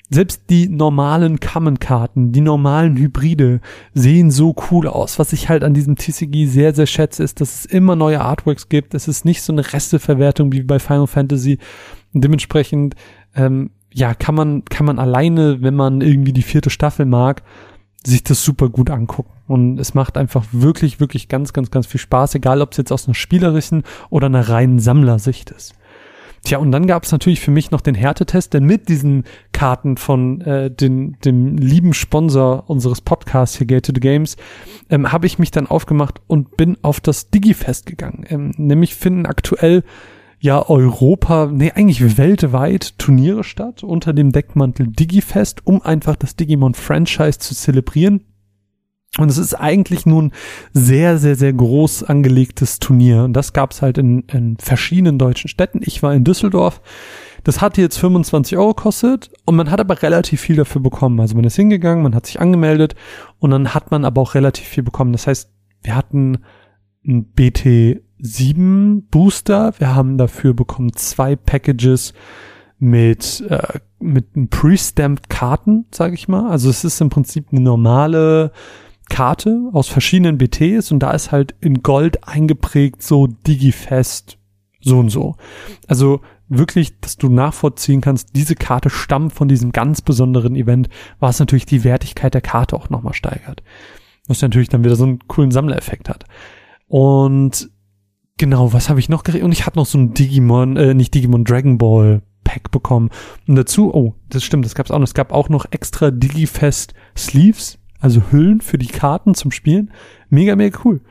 selbst 0.09 0.43
die 0.49 0.67
normalen 0.67 1.39
Kammenkarten, 1.39 2.31
die 2.31 2.41
normalen 2.41 2.95
Hybride 2.97 3.59
sehen 3.93 4.29
so 4.29 4.55
cool 4.69 4.87
aus. 4.87 5.17
Was 5.17 5.33
ich 5.33 5.49
halt 5.49 5.63
an 5.63 5.73
diesem 5.73 5.95
TCG 5.95 6.45
sehr, 6.45 6.75
sehr 6.75 6.85
schätze, 6.85 7.23
ist, 7.23 7.41
dass 7.41 7.59
es 7.59 7.65
immer 7.65 7.95
neue 7.95 8.21
Artworks 8.21 8.69
gibt. 8.69 8.93
Es 8.93 9.07
ist 9.07 9.25
nicht 9.25 9.41
so 9.41 9.51
eine 9.51 9.73
Resteverwertung 9.73 10.51
wie 10.51 10.61
bei 10.61 10.77
Final 10.77 11.07
Fantasy. 11.07 11.57
Und 12.13 12.23
dementsprechend, 12.23 12.95
ähm, 13.35 13.71
ja, 13.91 14.13
kann 14.13 14.35
man, 14.35 14.63
kann 14.65 14.85
man 14.85 14.99
alleine, 14.99 15.61
wenn 15.61 15.75
man 15.75 16.01
irgendwie 16.01 16.33
die 16.33 16.43
vierte 16.43 16.69
Staffel 16.69 17.05
mag, 17.05 17.41
sich 18.05 18.23
das 18.23 18.43
super 18.43 18.69
gut 18.69 18.89
angucken. 18.89 19.31
Und 19.47 19.79
es 19.79 19.93
macht 19.93 20.17
einfach 20.17 20.45
wirklich, 20.51 20.99
wirklich 20.99 21.27
ganz, 21.27 21.53
ganz, 21.53 21.71
ganz 21.71 21.87
viel 21.87 21.99
Spaß, 21.99 22.35
egal 22.35 22.61
ob 22.61 22.71
es 22.71 22.77
jetzt 22.77 22.91
aus 22.91 23.07
einer 23.07 23.15
spielerischen 23.15 23.83
oder 24.09 24.27
einer 24.27 24.49
reinen 24.49 24.79
Sammlersicht 24.79 25.51
ist. 25.51 25.75
Tja, 26.45 26.59
und 26.59 26.71
dann 26.71 26.85
gab 26.85 27.03
es 27.03 27.11
natürlich 27.11 27.41
für 27.41 27.49
mich 27.49 27.71
noch 27.71 27.81
den 27.81 27.95
Härtetest, 27.95 28.53
denn 28.53 28.65
mit 28.65 28.87
diesen 28.87 29.23
Karten 29.51 29.97
von 29.97 30.41
äh, 30.41 30.69
den, 30.69 31.17
dem 31.25 31.57
lieben 31.57 31.93
Sponsor 31.93 32.69
unseres 32.69 33.01
Podcasts 33.01 33.57
hier, 33.57 33.65
Gate 33.65 33.87
to 33.87 33.91
the 33.95 33.99
Games, 33.99 34.37
ähm, 34.91 35.11
habe 35.11 35.25
ich 35.25 35.39
mich 35.39 35.49
dann 35.49 35.65
aufgemacht 35.65 36.21
und 36.27 36.55
bin 36.55 36.77
auf 36.83 36.99
das 36.99 37.31
Digifest 37.31 37.87
gegangen. 37.87 38.25
Ähm, 38.29 38.51
nämlich 38.57 38.93
finden 38.93 39.25
aktuell 39.25 39.83
ja 40.45 40.69
Europa, 40.69 41.49
nee, 41.51 41.71
eigentlich 41.71 42.17
weltweit 42.17 42.97
Turniere 42.99 43.43
statt 43.43 43.83
unter 43.83 44.13
dem 44.13 44.31
Deckmantel 44.31 44.87
Digifest, 44.87 45.65
um 45.65 45.81
einfach 45.81 46.15
das 46.15 46.35
Digimon-Franchise 46.35 47.39
zu 47.39 47.55
zelebrieren. 47.55 48.21
Und 49.17 49.31
es 49.31 49.37
ist 49.37 49.55
eigentlich 49.55 50.05
nun 50.05 50.33
sehr, 50.71 51.17
sehr, 51.17 51.35
sehr 51.35 51.53
groß 51.53 52.03
angelegtes 52.03 52.79
Turnier. 52.79 53.23
Und 53.23 53.33
das 53.33 53.53
gab's 53.53 53.81
halt 53.81 53.97
in, 53.97 54.19
in 54.27 54.57
verschiedenen 54.57 55.17
deutschen 55.17 55.47
Städten. 55.47 55.79
Ich 55.83 56.03
war 56.03 56.13
in 56.13 56.23
Düsseldorf. 56.23 56.81
Das 57.43 57.61
hat 57.61 57.77
jetzt 57.77 57.97
25 57.97 58.57
Euro 58.57 58.73
gekostet 58.75 59.31
und 59.45 59.55
man 59.55 59.71
hat 59.71 59.79
aber 59.79 60.01
relativ 60.01 60.41
viel 60.41 60.57
dafür 60.57 60.81
bekommen. 60.81 61.19
Also 61.19 61.35
man 61.35 61.45
ist 61.45 61.55
hingegangen, 61.55 62.03
man 62.03 62.13
hat 62.13 62.25
sich 62.25 62.39
angemeldet 62.39 62.95
und 63.39 63.51
dann 63.51 63.73
hat 63.73 63.89
man 63.89 64.05
aber 64.05 64.21
auch 64.21 64.35
relativ 64.35 64.67
viel 64.67 64.83
bekommen. 64.83 65.11
Das 65.11 65.27
heißt, 65.27 65.49
wir 65.81 65.95
hatten 65.95 66.39
ein 67.07 67.25
BT 67.25 68.04
sieben 68.19 69.07
Booster. 69.07 69.73
Wir 69.77 69.95
haben 69.95 70.17
dafür 70.17 70.53
bekommen 70.53 70.93
zwei 70.93 71.35
Packages 71.35 72.13
mit 72.79 73.41
äh, 73.49 73.79
mit 73.99 74.49
pre-stamped 74.49 75.29
Karten, 75.29 75.85
sage 75.91 76.13
ich 76.13 76.27
mal. 76.27 76.49
Also 76.49 76.69
es 76.69 76.83
ist 76.83 77.01
im 77.01 77.09
Prinzip 77.09 77.47
eine 77.51 77.61
normale 77.61 78.51
Karte 79.09 79.69
aus 79.73 79.87
verschiedenen 79.87 80.37
BTs 80.37 80.91
und 80.91 80.99
da 80.99 81.11
ist 81.11 81.31
halt 81.31 81.55
in 81.61 81.83
Gold 81.83 82.27
eingeprägt 82.27 83.01
so 83.01 83.27
Digifest 83.27 84.37
so 84.81 84.99
und 84.99 85.09
so. 85.09 85.35
Also 85.87 86.21
wirklich, 86.47 86.99
dass 86.99 87.17
du 87.17 87.27
nachvollziehen 87.29 88.01
kannst, 88.01 88.35
diese 88.35 88.55
Karte 88.55 88.89
stammt 88.89 89.33
von 89.33 89.47
diesem 89.47 89.71
ganz 89.71 90.01
besonderen 90.01 90.55
Event, 90.55 90.89
was 91.19 91.39
natürlich 91.39 91.65
die 91.65 91.83
Wertigkeit 91.83 92.33
der 92.33 92.41
Karte 92.41 92.75
auch 92.75 92.89
nochmal 92.89 93.13
steigert. 93.13 93.63
Was 94.27 94.41
natürlich 94.41 94.69
dann 94.69 94.83
wieder 94.83 94.95
so 94.95 95.03
einen 95.03 95.27
coolen 95.27 95.51
Sammlereffekt 95.51 96.07
hat. 96.07 96.25
Und 96.87 97.69
Genau, 98.37 98.73
was 98.73 98.89
habe 98.89 98.99
ich 98.99 99.09
noch 99.09 99.23
geredet? 99.23 99.45
Und 99.45 99.53
ich 99.53 99.65
hatte 99.65 99.77
noch 99.77 99.85
so 99.85 99.97
ein 99.97 100.13
Digimon, 100.13 100.75
äh, 100.75 100.93
nicht 100.93 101.13
Digimon, 101.13 101.45
Dragon 101.45 101.77
Ball 101.77 102.21
Pack 102.43 102.69
bekommen. 102.71 103.09
Und 103.47 103.55
dazu, 103.55 103.93
oh, 103.93 104.13
das 104.29 104.43
stimmt, 104.43 104.65
das 104.65 104.75
gab's 104.75 104.91
auch 104.91 104.99
noch. 104.99 105.07
Es 105.07 105.13
gab 105.13 105.31
auch 105.31 105.49
noch 105.49 105.65
extra 105.71 106.11
Digifest 106.11 106.93
Sleeves, 107.17 107.79
also 107.99 108.21
Hüllen 108.31 108.61
für 108.61 108.77
die 108.77 108.87
Karten 108.87 109.35
zum 109.35 109.51
Spielen. 109.51 109.91
Mega, 110.29 110.55
mega 110.55 110.77
cool. 110.83 111.01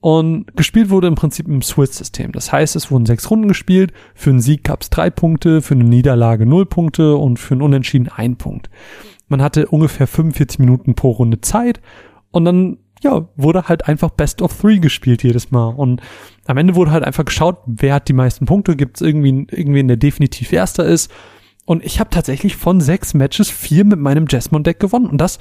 Und 0.00 0.56
gespielt 0.56 0.90
wurde 0.90 1.06
im 1.06 1.14
Prinzip 1.14 1.46
im 1.46 1.62
Swiss-System. 1.62 2.32
Das 2.32 2.50
heißt, 2.50 2.74
es 2.74 2.90
wurden 2.90 3.06
sechs 3.06 3.30
Runden 3.30 3.46
gespielt. 3.46 3.92
Für 4.14 4.30
einen 4.30 4.40
Sieg 4.40 4.64
gab's 4.64 4.90
drei 4.90 5.10
Punkte, 5.10 5.62
für 5.62 5.74
eine 5.74 5.84
Niederlage 5.84 6.44
null 6.44 6.66
Punkte 6.66 7.16
und 7.16 7.38
für 7.38 7.54
einen 7.54 7.62
Unentschieden 7.62 8.08
ein 8.08 8.36
Punkt. 8.36 8.68
Man 9.28 9.40
hatte 9.40 9.68
ungefähr 9.68 10.08
45 10.08 10.58
Minuten 10.58 10.94
pro 10.94 11.10
Runde 11.10 11.40
Zeit 11.40 11.80
und 12.32 12.44
dann 12.44 12.78
ja, 13.02 13.28
wurde 13.36 13.64
halt 13.68 13.88
einfach 13.88 14.10
Best 14.10 14.42
of 14.42 14.58
Three 14.58 14.78
gespielt 14.78 15.22
jedes 15.22 15.50
Mal. 15.50 15.68
Und 15.68 16.00
am 16.46 16.56
Ende 16.56 16.74
wurde 16.74 16.90
halt 16.90 17.04
einfach 17.04 17.24
geschaut, 17.24 17.58
wer 17.66 17.94
hat 17.94 18.08
die 18.08 18.12
meisten 18.12 18.46
Punkte, 18.46 18.76
gibt 18.76 18.96
es 18.96 19.06
irgendwie 19.06 19.46
irgendwen, 19.50 19.88
der 19.88 19.96
definitiv 19.96 20.52
erster 20.52 20.84
ist. 20.84 21.10
Und 21.72 21.82
ich 21.86 22.00
habe 22.00 22.10
tatsächlich 22.10 22.54
von 22.56 22.82
sechs 22.82 23.14
Matches 23.14 23.48
vier 23.48 23.86
mit 23.86 23.98
meinem 23.98 24.26
Jasmine-Deck 24.28 24.78
gewonnen. 24.78 25.06
Und 25.06 25.16
das 25.22 25.38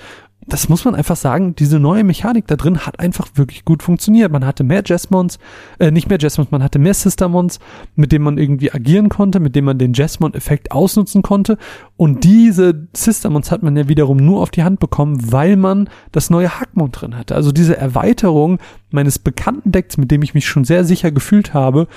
das 0.48 0.70
muss 0.70 0.86
man 0.86 0.96
einfach 0.96 1.18
sagen, 1.18 1.56
diese 1.56 1.78
neue 1.78 2.06
Mechanik 2.06 2.48
da 2.48 2.56
drin 2.56 2.80
hat 2.80 3.02
einfach 3.02 3.28
wirklich 3.36 3.66
gut 3.66 3.84
funktioniert. 3.84 4.32
Man 4.32 4.46
hatte 4.46 4.64
mehr 4.64 4.82
Jasmons, 4.84 5.40
äh, 5.78 5.92
nicht 5.92 6.08
mehr 6.08 6.18
Jasmons, 6.20 6.52
man 6.52 6.64
hatte 6.64 6.80
mehr 6.80 6.94
Sistermons, 6.94 7.60
mit 7.98 8.14
denen 8.14 8.24
man 8.24 8.38
irgendwie 8.38 8.72
agieren 8.72 9.10
konnte, 9.10 9.42
mit 9.42 9.58
denen 9.58 9.66
man 9.66 9.78
den 9.78 9.92
Jasmon-Effekt 9.92 10.72
ausnutzen 10.72 11.22
konnte. 11.22 11.58
Und 11.98 12.24
diese 12.24 12.88
Sistermons 12.94 13.52
hat 13.52 13.62
man 13.62 13.76
ja 13.76 13.90
wiederum 13.90 14.16
nur 14.16 14.42
auf 14.42 14.52
die 14.52 14.64
Hand 14.64 14.80
bekommen, 14.80 15.34
weil 15.34 15.58
man 15.58 15.90
das 16.14 16.30
neue 16.30 16.62
Hackmon 16.62 16.94
drin 16.94 17.18
hatte. 17.18 17.36
Also 17.36 17.52
diese 17.52 17.76
Erweiterung 17.76 18.60
meines 18.90 19.20
bekannten 19.20 19.74
Decks, 19.74 19.98
mit 19.98 20.12
dem 20.12 20.24
ich 20.24 20.34
mich 20.34 20.48
schon 20.48 20.64
sehr 20.64 20.86
sicher 20.86 21.12
gefühlt 21.12 21.54
habe, 21.54 21.90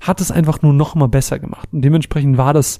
hat 0.00 0.20
es 0.20 0.30
einfach 0.30 0.62
nur 0.62 0.72
noch 0.72 0.94
mal 0.94 1.08
besser 1.08 1.40
gemacht. 1.40 1.68
Und 1.72 1.82
dementsprechend 1.82 2.38
war 2.38 2.54
das 2.54 2.78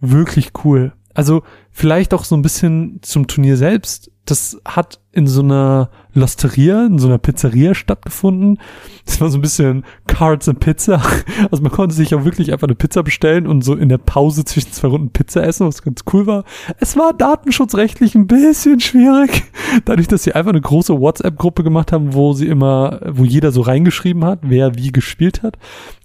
wirklich 0.00 0.52
cool. 0.64 0.92
Also 1.14 1.42
vielleicht 1.70 2.12
auch 2.12 2.24
so 2.24 2.36
ein 2.36 2.42
bisschen 2.42 3.00
zum 3.02 3.26
Turnier 3.26 3.56
selbst 3.56 4.10
das 4.26 4.60
hat 4.64 5.00
in 5.12 5.26
so 5.26 5.40
einer 5.40 5.88
Losteria, 6.12 6.84
in 6.84 6.98
so 6.98 7.06
einer 7.06 7.18
Pizzeria 7.18 7.74
stattgefunden. 7.74 8.58
Das 9.06 9.20
war 9.20 9.30
so 9.30 9.38
ein 9.38 9.40
bisschen 9.40 9.84
Cards 10.06 10.48
and 10.48 10.60
Pizza. 10.60 11.00
Also 11.50 11.62
man 11.62 11.70
konnte 11.70 11.94
sich 11.94 12.14
auch 12.14 12.24
wirklich 12.24 12.52
einfach 12.52 12.66
eine 12.66 12.74
Pizza 12.74 13.02
bestellen 13.02 13.46
und 13.46 13.62
so 13.62 13.74
in 13.74 13.88
der 13.88 13.98
Pause 13.98 14.44
zwischen 14.44 14.72
zwei 14.72 14.88
Runden 14.88 15.10
Pizza 15.10 15.44
essen, 15.44 15.66
was 15.66 15.82
ganz 15.82 16.02
cool 16.12 16.26
war. 16.26 16.44
Es 16.80 16.96
war 16.96 17.12
datenschutzrechtlich 17.12 18.14
ein 18.14 18.26
bisschen 18.26 18.80
schwierig, 18.80 19.44
dadurch, 19.84 20.08
dass 20.08 20.24
sie 20.24 20.34
einfach 20.34 20.50
eine 20.50 20.60
große 20.60 20.98
WhatsApp-Gruppe 20.98 21.62
gemacht 21.62 21.92
haben, 21.92 22.14
wo 22.14 22.32
sie 22.32 22.46
immer, 22.46 23.00
wo 23.06 23.24
jeder 23.24 23.52
so 23.52 23.60
reingeschrieben 23.60 24.24
hat, 24.24 24.40
wer 24.42 24.74
wie 24.76 24.92
gespielt 24.92 25.42
hat. 25.42 25.56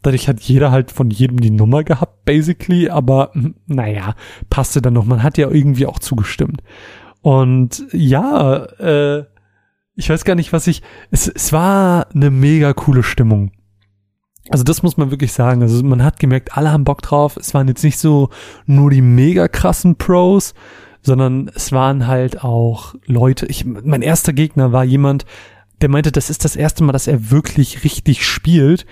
Dadurch 0.03 0.27
hat 0.27 0.41
jeder 0.41 0.71
halt 0.71 0.91
von 0.91 1.09
jedem 1.09 1.39
die 1.39 1.51
Nummer 1.51 1.83
gehabt, 1.83 2.23
basically, 2.25 2.89
aber 2.89 3.31
hm, 3.33 3.55
naja, 3.67 4.15
passte 4.49 4.81
dann 4.81 4.93
noch. 4.93 5.05
Man 5.05 5.23
hat 5.23 5.37
ja 5.37 5.49
irgendwie 5.49 5.87
auch 5.87 5.99
zugestimmt. 5.99 6.61
Und 7.21 7.85
ja, 7.91 8.65
äh, 8.79 9.25
ich 9.95 10.09
weiß 10.09 10.25
gar 10.25 10.35
nicht, 10.35 10.53
was 10.53 10.67
ich. 10.67 10.81
Es, 11.11 11.27
es 11.27 11.53
war 11.53 12.07
eine 12.13 12.31
mega 12.31 12.73
coole 12.73 13.03
Stimmung. 13.03 13.51
Also 14.49 14.63
das 14.63 14.81
muss 14.81 14.97
man 14.97 15.11
wirklich 15.11 15.33
sagen. 15.33 15.61
Also 15.61 15.83
man 15.83 16.03
hat 16.03 16.19
gemerkt, 16.19 16.57
alle 16.57 16.71
haben 16.71 16.83
Bock 16.83 17.01
drauf. 17.01 17.37
Es 17.37 17.53
waren 17.53 17.67
jetzt 17.67 17.83
nicht 17.83 17.99
so 17.99 18.29
nur 18.65 18.89
die 18.89 19.01
mega 19.01 19.47
krassen 19.47 19.95
Pros, 19.95 20.53
sondern 21.01 21.51
es 21.53 21.71
waren 21.71 22.07
halt 22.07 22.43
auch 22.43 22.95
Leute. 23.05 23.45
Ich, 23.45 23.65
mein 23.65 24.01
erster 24.01 24.33
Gegner 24.33 24.71
war 24.71 24.83
jemand, 24.83 25.25
der 25.81 25.89
meinte, 25.89 26.11
das 26.11 26.29
ist 26.29 26.45
das 26.45 26.55
erste 26.55 26.83
Mal, 26.83 26.91
dass 26.93 27.07
er 27.07 27.31
wirklich 27.31 27.83
richtig 27.83 28.25
spielt. 28.25 28.85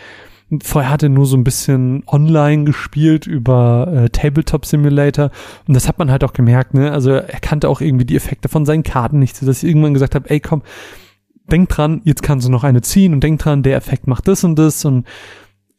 Vorher 0.63 0.91
hat 0.91 1.03
er 1.03 1.09
nur 1.09 1.25
so 1.25 1.37
ein 1.37 1.43
bisschen 1.43 2.03
online 2.07 2.63
gespielt 2.63 3.27
über 3.27 3.87
äh, 3.93 4.09
Tabletop 4.09 4.65
Simulator 4.65 5.29
und 5.67 5.75
das 5.75 5.87
hat 5.87 5.99
man 5.99 6.09
halt 6.09 6.23
auch 6.23 6.33
gemerkt, 6.33 6.73
ne? 6.73 6.91
Also 6.91 7.11
er 7.11 7.39
kannte 7.39 7.69
auch 7.69 7.81
irgendwie 7.81 8.05
die 8.05 8.15
Effekte 8.15 8.49
von 8.49 8.65
seinen 8.65 8.83
Karten 8.83 9.19
nicht, 9.19 9.35
so 9.35 9.45
dass 9.45 9.61
ich 9.61 9.69
irgendwann 9.69 9.93
gesagt 9.93 10.15
habe, 10.15 10.29
ey 10.29 10.39
komm, 10.39 10.63
denk 11.51 11.69
dran, 11.69 12.01
jetzt 12.03 12.23
kannst 12.23 12.47
du 12.47 12.51
noch 12.51 12.63
eine 12.63 12.81
ziehen 12.81 13.13
und 13.13 13.23
denk 13.23 13.39
dran, 13.39 13.63
der 13.63 13.77
Effekt 13.77 14.07
macht 14.07 14.27
das 14.27 14.43
und 14.43 14.57
das 14.57 14.83
und 14.85 15.05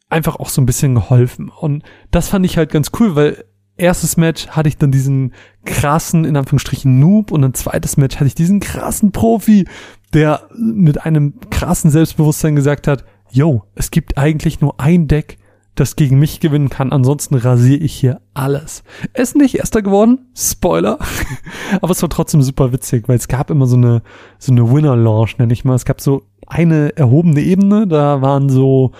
einfach 0.09 0.37
auch 0.37 0.49
so 0.49 0.61
ein 0.61 0.65
bisschen 0.65 0.95
geholfen. 0.95 1.49
Und 1.49 1.83
das 2.11 2.27
fand 2.27 2.45
ich 2.45 2.57
halt 2.57 2.71
ganz 2.71 2.91
cool, 2.99 3.15
weil 3.15 3.45
erstes 3.77 4.17
Match 4.17 4.47
hatte 4.49 4.69
ich 4.69 4.77
dann 4.77 4.91
diesen 4.91 5.33
krassen, 5.65 6.25
in 6.25 6.37
Anführungsstrichen, 6.37 6.99
Noob 6.99 7.31
und 7.31 7.43
ein 7.43 7.53
zweites 7.53 7.97
Match 7.97 8.17
hatte 8.17 8.27
ich 8.27 8.35
diesen 8.35 8.59
krassen 8.59 9.11
Profi, 9.11 9.67
der 10.13 10.47
mit 10.55 11.05
einem 11.05 11.35
krassen 11.49 11.89
Selbstbewusstsein 11.89 12.55
gesagt 12.55 12.87
hat, 12.87 13.05
yo, 13.31 13.63
es 13.75 13.91
gibt 13.91 14.17
eigentlich 14.17 14.61
nur 14.61 14.79
ein 14.79 15.07
Deck, 15.07 15.37
das 15.75 15.95
gegen 15.95 16.19
mich 16.19 16.39
gewinnen 16.39 16.69
kann. 16.69 16.91
Ansonsten 16.91 17.35
rasiere 17.35 17.79
ich 17.79 17.93
hier 17.93 18.21
alles. 18.33 18.83
Er 19.13 19.23
ist 19.23 19.35
nicht 19.35 19.55
erster 19.55 19.81
geworden, 19.81 20.27
Spoiler. 20.35 20.99
Aber 21.81 21.91
es 21.91 22.01
war 22.01 22.09
trotzdem 22.09 22.41
super 22.41 22.73
witzig, 22.73 23.07
weil 23.07 23.17
es 23.17 23.27
gab 23.27 23.49
immer 23.49 23.67
so 23.67 23.77
eine, 23.77 24.01
so 24.37 24.51
eine 24.51 24.69
Winner-Launch, 24.69 25.37
nenne 25.37 25.53
ich 25.53 25.63
mal. 25.63 25.75
Es 25.75 25.85
gab 25.85 26.01
so 26.01 26.23
eine 26.45 26.95
erhobene 26.97 27.41
Ebene, 27.41 27.87
da 27.87 28.21
waren 28.21 28.49
so, 28.49 28.91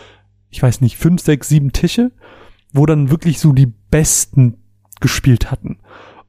ich 0.49 0.63
weiß 0.63 0.81
nicht, 0.81 0.97
fünf, 0.97 1.21
sechs, 1.21 1.49
sieben 1.49 1.73
Tische, 1.73 2.11
wo 2.71 2.85
dann 2.85 3.09
wirklich 3.09 3.39
so 3.39 3.51
die 3.51 3.73
Besten 3.91 4.57
gespielt 5.01 5.51
hatten. 5.51 5.79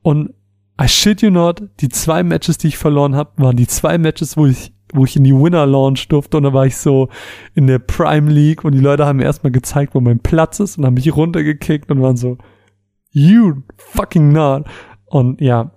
Und 0.02 0.34
I 0.80 0.88
shit 0.88 1.22
you 1.22 1.30
not, 1.30 1.62
die 1.80 1.88
zwei 1.88 2.24
Matches, 2.24 2.58
die 2.58 2.68
ich 2.68 2.78
verloren 2.78 3.14
habe, 3.14 3.30
waren 3.36 3.56
die 3.56 3.68
zwei 3.68 3.98
Matches, 3.98 4.36
wo 4.36 4.46
ich 4.46 4.72
wo 4.92 5.04
ich 5.04 5.16
in 5.16 5.24
die 5.24 5.34
Winner 5.34 5.66
Launch 5.66 6.08
durfte 6.08 6.36
und 6.36 6.44
da 6.44 6.52
war 6.52 6.66
ich 6.66 6.76
so 6.76 7.08
in 7.54 7.66
der 7.66 7.78
Prime 7.78 8.30
League 8.30 8.64
und 8.64 8.72
die 8.72 8.80
Leute 8.80 9.06
haben 9.06 9.16
mir 9.16 9.24
erstmal 9.24 9.52
gezeigt, 9.52 9.94
wo 9.94 10.00
mein 10.00 10.20
Platz 10.20 10.60
ist 10.60 10.78
und 10.78 10.86
haben 10.86 10.94
mich 10.94 11.14
runtergekickt 11.14 11.90
und 11.90 12.02
waren 12.02 12.16
so, 12.16 12.38
you 13.10 13.62
fucking 13.76 14.32
not. 14.32 14.64
Und 15.06 15.40
ja, 15.40 15.72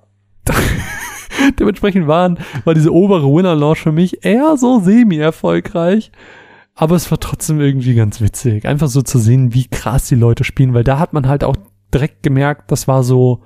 dementsprechend 1.59 2.07
waren, 2.07 2.39
war 2.63 2.73
diese 2.73 2.93
obere 2.93 3.27
Winner 3.27 3.55
Launch 3.55 3.79
für 3.79 3.91
mich 3.91 4.25
eher 4.25 4.57
so 4.57 4.79
semi-erfolgreich. 4.79 6.11
Aber 6.75 6.95
es 6.95 7.09
war 7.09 7.19
trotzdem 7.19 7.61
irgendwie 7.61 7.95
ganz 7.95 8.19
witzig, 8.19 8.65
einfach 8.65 8.89
so 8.89 9.01
zu 9.01 9.17
sehen, 9.17 9.53
wie 9.53 9.67
krass 9.67 10.07
die 10.07 10.15
Leute 10.15 10.43
spielen, 10.43 10.73
weil 10.73 10.83
da 10.83 10.99
hat 10.99 11.13
man 11.13 11.27
halt 11.27 11.45
auch 11.45 11.55
direkt 11.93 12.21
gemerkt, 12.21 12.69
das 12.69 12.87
war 12.89 13.03
so, 13.03 13.43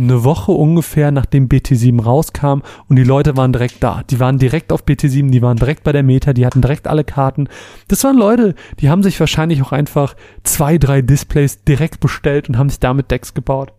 eine 0.00 0.24
Woche 0.24 0.52
ungefähr, 0.52 1.10
nachdem 1.10 1.48
BT7 1.48 2.02
rauskam 2.02 2.62
und 2.88 2.96
die 2.96 3.04
Leute 3.04 3.36
waren 3.36 3.52
direkt 3.52 3.82
da. 3.82 4.02
Die 4.08 4.20
waren 4.20 4.38
direkt 4.38 4.72
auf 4.72 4.84
BT7, 4.84 5.30
die 5.30 5.42
waren 5.42 5.56
direkt 5.56 5.84
bei 5.84 5.92
der 5.92 6.02
Meta, 6.02 6.32
die 6.32 6.46
hatten 6.46 6.62
direkt 6.62 6.86
alle 6.86 7.04
Karten. 7.04 7.48
Das 7.88 8.02
waren 8.04 8.16
Leute, 8.16 8.54
die 8.80 8.88
haben 8.88 9.02
sich 9.02 9.18
wahrscheinlich 9.20 9.62
auch 9.62 9.72
einfach 9.72 10.14
zwei, 10.42 10.78
drei 10.78 11.02
Displays 11.02 11.64
direkt 11.64 12.00
bestellt 12.00 12.48
und 12.48 12.58
haben 12.58 12.70
sich 12.70 12.80
damit 12.80 13.10
Decks 13.10 13.34
gebaut. 13.34 13.72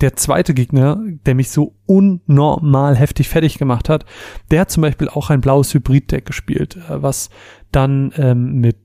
Der 0.00 0.16
zweite 0.16 0.54
Gegner, 0.54 1.00
der 1.26 1.34
mich 1.34 1.50
so 1.50 1.74
unnormal 1.86 2.96
heftig 2.96 3.28
fertig 3.28 3.58
gemacht 3.58 3.88
hat, 3.88 4.04
der 4.50 4.60
hat 4.60 4.70
zum 4.70 4.82
Beispiel 4.82 5.08
auch 5.08 5.30
ein 5.30 5.40
blaues 5.40 5.74
Hybrid-Deck 5.74 6.24
gespielt, 6.26 6.76
äh, 6.76 7.02
was 7.02 7.30
dann 7.72 8.12
ähm, 8.16 8.60
mit, 8.60 8.76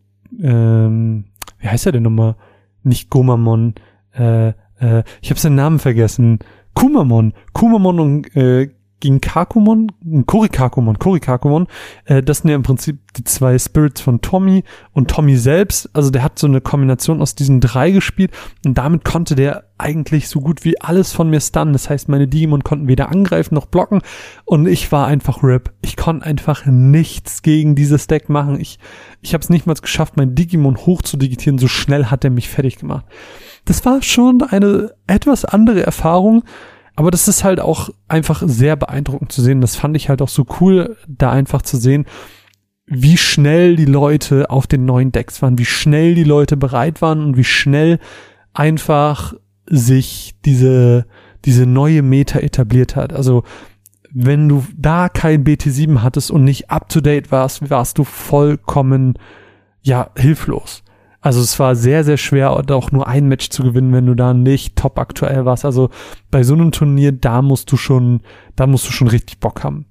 ähm, 0.42 1.26
wie 1.60 1.68
heißt 1.68 1.86
er 1.86 1.92
denn 1.92 2.04
nochmal? 2.04 2.36
Nicht 2.84 3.10
Gomamon, 3.10 3.76
äh, 4.12 4.54
äh, 4.86 5.04
ich 5.22 5.30
habe 5.30 5.40
seinen 5.40 5.56
Namen 5.56 5.80
vergessen. 5.80 6.40
Kumamon. 6.74 7.34
Kumamon 7.54 8.00
und 8.00 8.36
äh, 8.36 8.70
gegen 9.00 9.22
Kakumon, 9.22 9.92
Kurikakumon, 10.26 11.00
Kurikakumon, 11.00 11.68
äh, 12.06 12.24
das 12.24 12.40
sind 12.40 12.50
ja 12.50 12.56
im 12.56 12.64
Prinzip 12.64 13.00
die 13.16 13.24
zwei 13.24 13.58
Spirits 13.58 14.02
von 14.02 14.22
Tommy 14.22 14.64
und 14.94 15.10
Tommy 15.10 15.38
selbst, 15.38 15.90
also 15.94 16.10
der 16.10 16.24
hat 16.24 16.40
so 16.40 16.48
eine 16.48 16.62
Kombination 16.62 17.22
aus 17.22 17.36
diesen 17.36 17.62
drei 17.62 17.92
gespielt 17.92 18.32
und 18.66 18.78
damit 18.78 19.06
konnte 19.06 19.36
der 19.36 19.66
eigentlich 19.78 20.30
so 20.30 20.40
gut 20.40 20.64
wie 20.64 20.80
alles 20.80 21.12
von 21.12 21.30
mir 21.30 21.42
stunnen. 21.42 21.74
Das 21.74 21.90
heißt, 21.90 22.08
meine 22.08 22.30
Digimon 22.30 22.64
konnten 22.64 22.88
weder 22.88 23.12
angreifen 23.12 23.56
noch 23.56 23.66
blocken 23.66 24.02
und 24.46 24.68
ich 24.68 24.92
war 24.92 25.08
einfach 25.08 25.44
RIP. 25.44 25.74
Ich 25.82 25.98
konnte 25.98 26.26
einfach 26.26 26.66
nichts 26.66 27.42
gegen 27.42 27.76
dieses 27.76 28.08
Deck 28.08 28.30
machen. 28.30 28.60
Ich, 28.60 28.80
ich 29.22 29.34
habe 29.34 29.42
es 29.42 29.50
nicht 29.50 29.68
mal 29.68 29.74
geschafft, 29.74 30.16
mein 30.16 30.34
Digimon 30.34 30.78
hoch 30.78 31.02
zu 31.02 31.18
digitieren, 31.18 31.58
so 31.58 31.68
schnell 31.68 32.06
hat 32.06 32.24
er 32.24 32.30
mich 32.30 32.50
fertig 32.50 32.78
gemacht 32.78 33.06
das 33.66 33.84
war 33.84 34.02
schon 34.02 34.42
eine 34.44 34.94
etwas 35.08 35.44
andere 35.44 35.84
Erfahrung, 35.84 36.44
aber 36.96 37.12
das 37.12 37.28
ist 37.28 37.44
halt 37.44 37.60
auch 37.60 37.90
einfach 38.08 38.42
sehr 38.46 38.76
beeindruckend 38.76 39.32
zu 39.32 39.42
sehen. 39.42 39.62
Das 39.62 39.76
fand 39.76 39.98
ich 39.98 40.10
halt 40.10 40.22
auch 40.22 40.30
so 40.30 40.46
cool, 40.60 40.98
da 41.08 41.32
einfach 41.32 41.62
zu 41.62 41.78
sehen, 41.78 42.06
wie 42.88 43.18
schnell 43.18 43.76
die 43.76 43.86
Leute 43.86 44.50
auf 44.50 44.68
den 44.68 44.86
neuen 44.86 45.12
Decks 45.12 45.42
waren, 45.42 45.58
wie 45.58 45.66
schnell 45.66 46.16
die 46.16 46.24
Leute 46.24 46.56
bereit 46.56 47.02
waren 47.02 47.24
und 47.24 47.38
wie 47.38 47.44
schnell 47.44 48.00
einfach 48.54 49.34
sich 49.66 50.36
diese, 50.46 51.06
diese 51.44 51.66
neue 51.66 52.02
Meta 52.02 52.40
etabliert 52.40 52.96
hat. 52.96 53.12
Also, 53.12 53.44
wenn 54.14 54.48
du 54.48 54.66
da 54.78 55.10
kein 55.10 55.44
BT7 55.44 56.02
hattest 56.02 56.32
und 56.32 56.46
nicht 56.46 56.72
up 56.72 56.88
to 56.88 57.02
date 57.02 57.32
warst, 57.32 57.70
warst 57.70 57.98
du 57.98 58.06
vollkommen, 58.06 59.20
ja, 59.82 60.12
hilflos. 60.16 60.85
Also 61.26 61.42
es 61.42 61.58
war 61.58 61.76
sehr, 61.76 62.04
sehr 62.04 62.18
schwer, 62.18 62.52
auch 62.52 62.92
nur 62.92 63.08
ein 63.08 63.28
Match 63.28 63.50
zu 63.50 63.64
gewinnen, 63.64 63.92
wenn 63.94 64.06
du 64.06 64.14
da 64.14 64.36
nicht 64.36 64.76
top 64.76 65.00
aktuell 65.00 65.44
warst. 65.44 65.66
Also 65.66 65.90
bei 66.30 66.44
so 66.44 66.54
einem 66.54 66.72
Turnier, 66.72 67.14
da 67.14 67.42
musst 67.42 67.72
du 67.72 67.78
schon, 67.78 68.22
da 68.56 68.68
musst 68.68 68.88
du 68.88 68.92
schon 68.92 69.08
richtig 69.08 69.40
Bock 69.40 69.64
haben. 69.64 69.88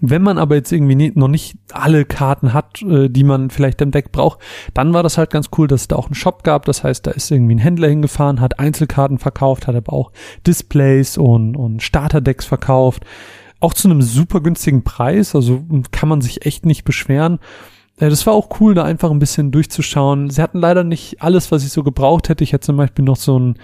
Wenn 0.00 0.22
man 0.22 0.38
aber 0.38 0.54
jetzt 0.54 0.70
irgendwie 0.70 0.94
nie, 0.94 1.10
noch 1.16 1.26
nicht 1.26 1.56
alle 1.72 2.04
Karten 2.04 2.52
hat, 2.52 2.80
äh, 2.82 3.08
die 3.08 3.24
man 3.24 3.50
vielleicht 3.50 3.80
im 3.80 3.90
Deck 3.90 4.12
braucht, 4.12 4.38
dann 4.72 4.94
war 4.94 5.02
das 5.02 5.18
halt 5.18 5.30
ganz 5.30 5.48
cool, 5.58 5.66
dass 5.66 5.80
es 5.80 5.88
da 5.88 5.96
auch 5.96 6.06
einen 6.06 6.14
Shop 6.14 6.44
gab. 6.44 6.64
Das 6.66 6.84
heißt, 6.84 7.04
da 7.08 7.10
ist 7.10 7.32
irgendwie 7.32 7.56
ein 7.56 7.58
Händler 7.58 7.88
hingefahren, 7.88 8.40
hat 8.40 8.60
Einzelkarten 8.60 9.18
verkauft, 9.18 9.66
hat 9.66 9.74
aber 9.74 9.92
auch 9.92 10.12
Displays 10.46 11.18
und, 11.18 11.56
und 11.56 11.82
Starterdecks 11.82 12.44
verkauft. 12.46 13.04
Auch 13.58 13.74
zu 13.74 13.88
einem 13.88 14.00
super 14.00 14.40
günstigen 14.40 14.84
Preis, 14.84 15.34
also 15.34 15.64
kann 15.90 16.08
man 16.08 16.20
sich 16.20 16.46
echt 16.46 16.66
nicht 16.66 16.84
beschweren. 16.84 17.40
Ja, 18.00 18.08
das 18.08 18.26
war 18.26 18.34
auch 18.34 18.60
cool, 18.60 18.74
da 18.74 18.82
einfach 18.84 19.10
ein 19.10 19.20
bisschen 19.20 19.52
durchzuschauen. 19.52 20.30
Sie 20.30 20.42
hatten 20.42 20.58
leider 20.58 20.82
nicht 20.82 21.22
alles, 21.22 21.52
was 21.52 21.64
ich 21.64 21.70
so 21.70 21.84
gebraucht 21.84 22.28
hätte. 22.28 22.42
Ich 22.42 22.52
hätte 22.52 22.66
zum 22.66 22.76
Beispiel 22.76 23.04
noch 23.04 23.16
so 23.16 23.38
ein 23.38 23.58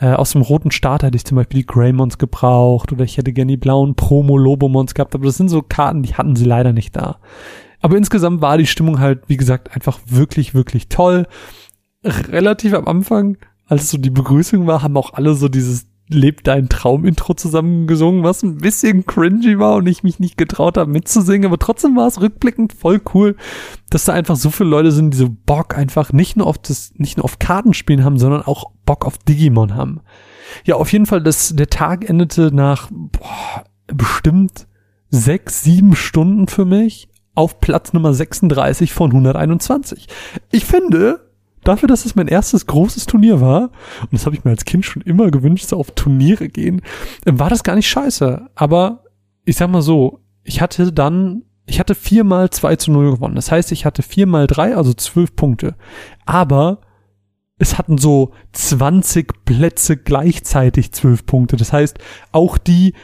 äh, 0.00 0.12
aus 0.12 0.32
dem 0.32 0.42
roten 0.42 0.70
Start 0.70 1.02
hätte 1.02 1.16
ich 1.16 1.24
zum 1.24 1.36
Beispiel 1.36 1.60
die 1.60 1.66
Greymons 1.66 2.18
gebraucht 2.18 2.90
oder 2.90 3.04
ich 3.04 3.18
hätte 3.18 3.32
gerne 3.32 3.52
die 3.52 3.56
blauen 3.58 3.94
Promo-Lobomons 3.94 4.94
gehabt, 4.94 5.14
aber 5.14 5.26
das 5.26 5.36
sind 5.36 5.50
so 5.50 5.62
Karten, 5.62 6.02
die 6.02 6.14
hatten 6.14 6.36
sie 6.36 6.46
leider 6.46 6.72
nicht 6.72 6.96
da. 6.96 7.18
Aber 7.80 7.96
insgesamt 7.96 8.40
war 8.40 8.58
die 8.58 8.66
Stimmung 8.66 8.98
halt, 8.98 9.22
wie 9.28 9.36
gesagt, 9.36 9.74
einfach 9.74 10.00
wirklich, 10.06 10.54
wirklich 10.54 10.88
toll. 10.88 11.26
Relativ 12.02 12.74
am 12.74 12.88
Anfang, 12.88 13.36
als 13.66 13.90
so 13.90 13.98
die 13.98 14.10
Begrüßung 14.10 14.66
war, 14.66 14.82
haben 14.82 14.96
auch 14.96 15.12
alle 15.14 15.34
so 15.34 15.48
dieses 15.48 15.86
Lebt 16.12 16.46
dein 16.46 16.68
Traum-Intro 16.68 17.34
zusammengesungen, 17.34 18.24
was 18.24 18.42
ein 18.42 18.58
bisschen 18.58 19.06
cringy 19.06 19.58
war 19.58 19.76
und 19.76 19.86
ich 19.86 20.02
mich 20.02 20.18
nicht 20.18 20.36
getraut 20.36 20.76
habe 20.76 20.90
mitzusingen, 20.90 21.46
aber 21.46 21.58
trotzdem 21.58 21.96
war 21.96 22.08
es 22.08 22.20
rückblickend 22.20 22.72
voll 22.72 23.00
cool, 23.14 23.36
dass 23.90 24.04
da 24.04 24.12
einfach 24.12 24.36
so 24.36 24.50
viele 24.50 24.70
Leute 24.70 24.92
sind, 24.92 25.14
die 25.14 25.18
so 25.18 25.28
Bock 25.46 25.76
einfach 25.76 26.12
nicht 26.12 26.36
nur 26.36 26.46
auf 26.46 26.58
das, 26.58 26.92
nicht 26.96 27.16
nur 27.16 27.24
auf 27.24 27.38
Kartenspielen 27.38 28.04
haben, 28.04 28.18
sondern 28.18 28.42
auch 28.42 28.72
Bock 28.84 29.06
auf 29.06 29.18
Digimon 29.18 29.74
haben. 29.74 30.00
Ja, 30.64 30.76
auf 30.76 30.92
jeden 30.92 31.06
Fall, 31.06 31.22
das, 31.22 31.54
der 31.54 31.68
Tag 31.68 32.08
endete 32.08 32.50
nach 32.52 32.88
boah, 32.90 33.64
bestimmt 33.86 34.66
sechs, 35.10 35.62
sieben 35.62 35.94
Stunden 35.94 36.48
für 36.48 36.64
mich 36.64 37.08
auf 37.34 37.60
Platz 37.60 37.92
Nummer 37.92 38.12
36 38.12 38.92
von 38.92 39.10
121. 39.10 40.08
Ich 40.50 40.64
finde, 40.64 41.29
dafür, 41.64 41.88
dass 41.88 42.06
es 42.06 42.14
mein 42.14 42.28
erstes 42.28 42.66
großes 42.66 43.06
Turnier 43.06 43.40
war, 43.40 43.70
und 44.02 44.12
das 44.12 44.26
habe 44.26 44.36
ich 44.36 44.44
mir 44.44 44.50
als 44.50 44.64
Kind 44.64 44.84
schon 44.84 45.02
immer 45.02 45.30
gewünscht, 45.30 45.68
so 45.68 45.76
auf 45.76 45.90
Turniere 45.92 46.48
gehen, 46.48 46.82
war 47.24 47.50
das 47.50 47.64
gar 47.64 47.76
nicht 47.76 47.88
scheiße. 47.88 48.48
Aber 48.54 49.04
ich 49.44 49.56
sag 49.56 49.70
mal 49.70 49.82
so, 49.82 50.20
ich 50.42 50.60
hatte 50.60 50.92
dann, 50.92 51.42
ich 51.66 51.80
hatte 51.80 51.94
viermal 51.94 52.50
2 52.50 52.76
zu 52.76 52.90
0 52.90 53.12
gewonnen. 53.12 53.34
Das 53.34 53.50
heißt, 53.50 53.72
ich 53.72 53.84
hatte 53.84 54.02
viermal 54.02 54.46
drei, 54.46 54.76
also 54.76 54.92
zwölf 54.94 55.36
Punkte. 55.36 55.74
Aber 56.26 56.80
es 57.58 57.76
hatten 57.76 57.98
so 57.98 58.32
20 58.52 59.44
Plätze 59.44 59.96
gleichzeitig 59.96 60.92
zwölf 60.92 61.26
Punkte. 61.26 61.56
Das 61.56 61.72
heißt, 61.72 61.98
auch 62.32 62.56
die 62.58 62.94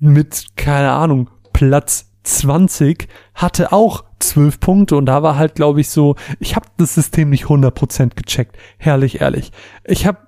mit, 0.00 0.56
keine 0.56 0.90
Ahnung, 0.92 1.30
Platz 1.52 2.12
20 2.24 3.08
hatte 3.34 3.72
auch 3.72 4.04
12 4.18 4.60
Punkte 4.60 4.96
und 4.96 5.06
da 5.06 5.22
war 5.22 5.36
halt, 5.36 5.54
glaube 5.54 5.80
ich, 5.80 5.90
so, 5.90 6.16
ich 6.40 6.56
habe 6.56 6.66
das 6.76 6.94
System 6.94 7.30
nicht 7.30 7.44
100% 7.44 8.14
gecheckt. 8.14 8.56
Herrlich, 8.78 9.20
ehrlich. 9.20 9.52
Ich 9.84 10.06
habe 10.06 10.18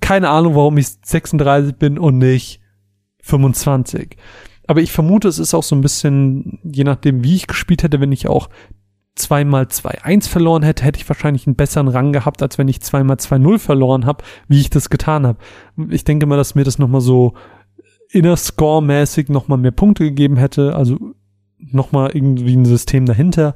keine 0.00 0.28
Ahnung, 0.28 0.54
warum 0.54 0.78
ich 0.78 0.88
36 1.04 1.76
bin 1.76 1.98
und 1.98 2.18
nicht 2.18 2.60
25. 3.22 4.16
Aber 4.66 4.80
ich 4.80 4.92
vermute, 4.92 5.28
es 5.28 5.38
ist 5.38 5.54
auch 5.54 5.62
so 5.62 5.74
ein 5.76 5.80
bisschen, 5.80 6.60
je 6.64 6.84
nachdem, 6.84 7.24
wie 7.24 7.34
ich 7.34 7.46
gespielt 7.46 7.82
hätte, 7.82 8.00
wenn 8.00 8.12
ich 8.12 8.28
auch 8.28 8.48
zweimal 9.16 9.64
2-1 9.64 10.28
verloren 10.28 10.62
hätte, 10.62 10.84
hätte 10.84 10.98
ich 10.98 11.08
wahrscheinlich 11.08 11.46
einen 11.46 11.56
besseren 11.56 11.88
Rang 11.88 12.12
gehabt, 12.12 12.42
als 12.42 12.58
wenn 12.58 12.68
ich 12.68 12.80
zweimal 12.80 13.16
2-0 13.16 13.58
verloren 13.58 14.06
habe, 14.06 14.24
wie 14.48 14.60
ich 14.60 14.70
das 14.70 14.88
getan 14.88 15.26
habe. 15.26 15.38
Ich 15.90 16.04
denke 16.04 16.26
mal, 16.26 16.36
dass 16.36 16.54
mir 16.54 16.64
das 16.64 16.78
nochmal 16.78 17.00
so 17.00 17.34
inner 18.10 18.36
Score-mäßig 18.36 19.28
nochmal 19.28 19.58
mehr 19.58 19.70
Punkte 19.70 20.04
gegeben 20.04 20.36
hätte, 20.36 20.74
also 20.74 20.98
nochmal 21.72 22.10
irgendwie 22.14 22.56
ein 22.56 22.64
System 22.64 23.06
dahinter. 23.06 23.54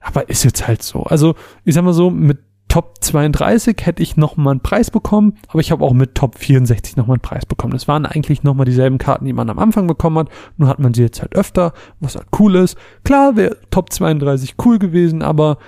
Aber 0.00 0.28
ist 0.28 0.44
jetzt 0.44 0.66
halt 0.68 0.82
so. 0.82 1.02
Also, 1.02 1.34
ich 1.64 1.74
sag 1.74 1.84
mal 1.84 1.92
so, 1.92 2.10
mit 2.10 2.38
Top 2.68 2.96
32 3.00 3.76
hätte 3.80 4.02
ich 4.02 4.16
nochmal 4.16 4.52
einen 4.52 4.60
Preis 4.60 4.90
bekommen, 4.90 5.38
aber 5.48 5.60
ich 5.60 5.70
habe 5.70 5.84
auch 5.84 5.92
mit 5.92 6.14
Top 6.14 6.36
64 6.36 6.96
nochmal 6.96 7.14
einen 7.14 7.22
Preis 7.22 7.46
bekommen. 7.46 7.72
Das 7.72 7.88
waren 7.88 8.04
eigentlich 8.04 8.42
nochmal 8.42 8.66
dieselben 8.66 8.98
Karten, 8.98 9.24
die 9.24 9.32
man 9.32 9.48
am 9.48 9.58
Anfang 9.58 9.86
bekommen 9.86 10.18
hat, 10.18 10.28
nur 10.56 10.68
hat 10.68 10.78
man 10.78 10.92
sie 10.92 11.02
jetzt 11.02 11.22
halt 11.22 11.34
öfter, 11.34 11.72
was 12.00 12.16
halt 12.16 12.26
cool 12.38 12.56
ist. 12.56 12.76
Klar 13.04 13.36
wäre 13.36 13.56
Top 13.70 13.92
32 13.92 14.56
cool 14.64 14.78
gewesen, 14.78 15.22
aber 15.22 15.58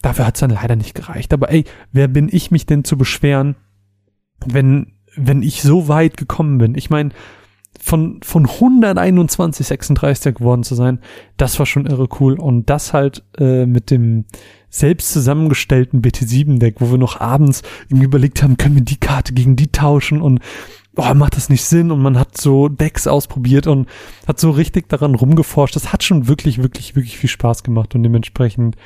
dafür 0.00 0.26
hat 0.26 0.36
es 0.36 0.40
dann 0.40 0.50
leider 0.50 0.76
nicht 0.76 0.94
gereicht. 0.94 1.32
Aber 1.34 1.50
ey, 1.50 1.64
wer 1.92 2.08
bin 2.08 2.28
ich 2.30 2.50
mich 2.50 2.66
denn 2.66 2.84
zu 2.84 2.96
beschweren, 2.96 3.56
wenn, 4.46 4.92
wenn 5.16 5.42
ich 5.42 5.60
so 5.60 5.88
weit 5.88 6.16
gekommen 6.16 6.58
bin? 6.58 6.76
Ich 6.76 6.88
meine, 6.88 7.10
von, 7.84 8.20
von 8.22 8.48
121 8.48 9.66
36 9.66 10.36
geworden 10.36 10.62
zu 10.62 10.74
sein, 10.74 11.00
das 11.36 11.58
war 11.58 11.66
schon 11.66 11.84
irre 11.84 12.08
cool. 12.18 12.40
Und 12.40 12.70
das 12.70 12.94
halt 12.94 13.22
äh, 13.36 13.66
mit 13.66 13.90
dem 13.90 14.24
selbst 14.70 15.12
zusammengestellten 15.12 16.00
BT7-Deck, 16.00 16.76
wo 16.78 16.90
wir 16.90 16.96
noch 16.96 17.20
abends 17.20 17.62
irgendwie 17.88 18.06
überlegt 18.06 18.42
haben, 18.42 18.56
können 18.56 18.76
wir 18.76 18.82
die 18.84 18.96
Karte 18.96 19.34
gegen 19.34 19.54
die 19.54 19.70
tauschen 19.70 20.22
und 20.22 20.40
oh, 20.96 21.12
macht 21.12 21.36
das 21.36 21.50
nicht 21.50 21.62
Sinn? 21.62 21.90
Und 21.90 22.00
man 22.00 22.18
hat 22.18 22.38
so 22.38 22.68
Decks 22.70 23.06
ausprobiert 23.06 23.66
und 23.66 23.86
hat 24.26 24.40
so 24.40 24.50
richtig 24.50 24.88
daran 24.88 25.14
rumgeforscht. 25.14 25.76
Das 25.76 25.92
hat 25.92 26.02
schon 26.02 26.26
wirklich, 26.26 26.62
wirklich, 26.62 26.96
wirklich 26.96 27.18
viel 27.18 27.28
Spaß 27.28 27.64
gemacht 27.64 27.94
und 27.94 28.02
dementsprechend 28.02 28.76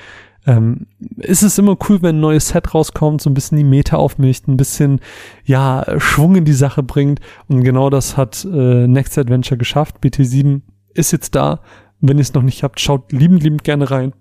ähm, 0.49 0.87
ist 1.19 1.43
es 1.43 1.59
immer 1.59 1.77
cool, 1.89 2.01
wenn 2.01 2.17
ein 2.17 2.21
neues 2.21 2.49
Set 2.49 2.75
rauskommt, 2.75 3.21
so 3.21 3.29
ein 3.29 3.35
bisschen 3.35 3.59
die 3.59 3.65
Meta 3.65 3.99
aufmischt, 3.99 4.49
ein 4.49 4.57
bisschen, 4.57 5.01
ja, 5.45 5.85
Schwung 5.99 6.37
in 6.37 6.47
die 6.47 6.55
Sache 6.55 6.83
bringt. 6.83 7.21
Und 7.49 7.65
genau 7.65 7.91
das 7.91 8.17
hat 8.17 8.47
äh, 8.51 8.87
Next 8.87 9.19
Adventure 9.19 9.59
geschafft. 9.59 9.97
BT7 10.03 10.63
ist 10.95 11.13
jetzt 11.13 11.35
da. 11.35 11.61
Wenn 12.01 12.17
ihr 12.17 12.23
es 12.23 12.33
noch 12.33 12.43
nicht 12.43 12.63
habt, 12.63 12.81
schaut 12.81 13.13
liebend, 13.13 13.43
liebend 13.43 13.63
gerne 13.63 13.91
rein. 13.91 14.15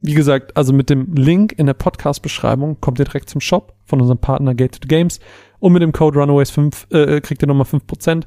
Wie 0.00 0.14
gesagt, 0.14 0.56
also 0.56 0.72
mit 0.72 0.90
dem 0.90 1.14
Link 1.14 1.52
in 1.56 1.66
der 1.66 1.74
Podcast-Beschreibung 1.74 2.80
kommt 2.80 2.98
ihr 2.98 3.04
direkt 3.04 3.30
zum 3.30 3.40
Shop 3.40 3.74
von 3.84 4.00
unserem 4.00 4.18
Partner 4.18 4.56
Gated 4.56 4.88
Games 4.88 5.20
und 5.60 5.72
mit 5.72 5.82
dem 5.82 5.92
Code 5.92 6.18
Runaways5 6.18 6.92
äh, 6.92 7.20
kriegt 7.20 7.42
ihr 7.42 7.46
nochmal 7.46 7.66
5%. 7.66 8.24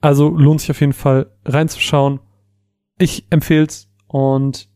Also 0.00 0.30
lohnt 0.30 0.62
sich 0.62 0.70
auf 0.70 0.80
jeden 0.80 0.92
Fall 0.94 1.26
reinzuschauen. 1.44 2.20
Ich 2.96 3.26
empfehle 3.28 3.66
es 3.66 3.90
und 4.06 4.68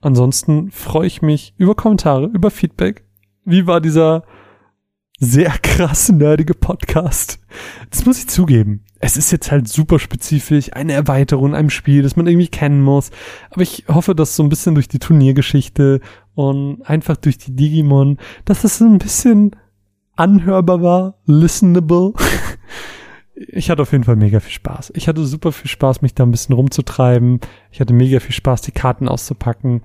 Ansonsten 0.00 0.70
freue 0.70 1.06
ich 1.06 1.22
mich 1.22 1.54
über 1.56 1.74
Kommentare, 1.74 2.26
über 2.26 2.50
Feedback. 2.50 3.04
Wie 3.44 3.66
war 3.66 3.80
dieser 3.80 4.24
sehr 5.18 5.50
krass 5.62 6.10
nerdige 6.10 6.54
Podcast? 6.54 7.40
Das 7.90 8.06
muss 8.06 8.18
ich 8.18 8.28
zugeben. 8.28 8.84
Es 9.00 9.16
ist 9.16 9.32
jetzt 9.32 9.50
halt 9.50 9.68
super 9.68 9.98
spezifisch, 9.98 10.72
eine 10.72 10.92
Erweiterung 10.92 11.48
in 11.48 11.54
einem 11.54 11.70
Spiel, 11.70 12.02
das 12.02 12.16
man 12.16 12.26
irgendwie 12.26 12.48
kennen 12.48 12.82
muss. 12.82 13.10
Aber 13.50 13.62
ich 13.62 13.84
hoffe, 13.88 14.14
dass 14.14 14.36
so 14.36 14.42
ein 14.42 14.48
bisschen 14.48 14.74
durch 14.74 14.88
die 14.88 14.98
Turniergeschichte 14.98 16.00
und 16.34 16.82
einfach 16.82 17.16
durch 17.16 17.38
die 17.38 17.54
Digimon, 17.54 18.18
dass 18.44 18.64
es 18.64 18.78
so 18.78 18.84
ein 18.84 18.98
bisschen 18.98 19.56
anhörbar 20.14 20.82
war, 20.82 21.14
listenable. 21.26 22.12
Ich 23.46 23.70
hatte 23.70 23.82
auf 23.82 23.92
jeden 23.92 24.04
Fall 24.04 24.16
mega 24.16 24.40
viel 24.40 24.52
Spaß. 24.52 24.92
Ich 24.96 25.06
hatte 25.06 25.24
super 25.24 25.52
viel 25.52 25.70
Spaß, 25.70 26.02
mich 26.02 26.14
da 26.14 26.24
ein 26.24 26.30
bisschen 26.30 26.54
rumzutreiben. 26.54 27.40
Ich 27.70 27.80
hatte 27.80 27.94
mega 27.94 28.20
viel 28.20 28.34
Spaß, 28.34 28.62
die 28.62 28.72
Karten 28.72 29.08
auszupacken. 29.08 29.82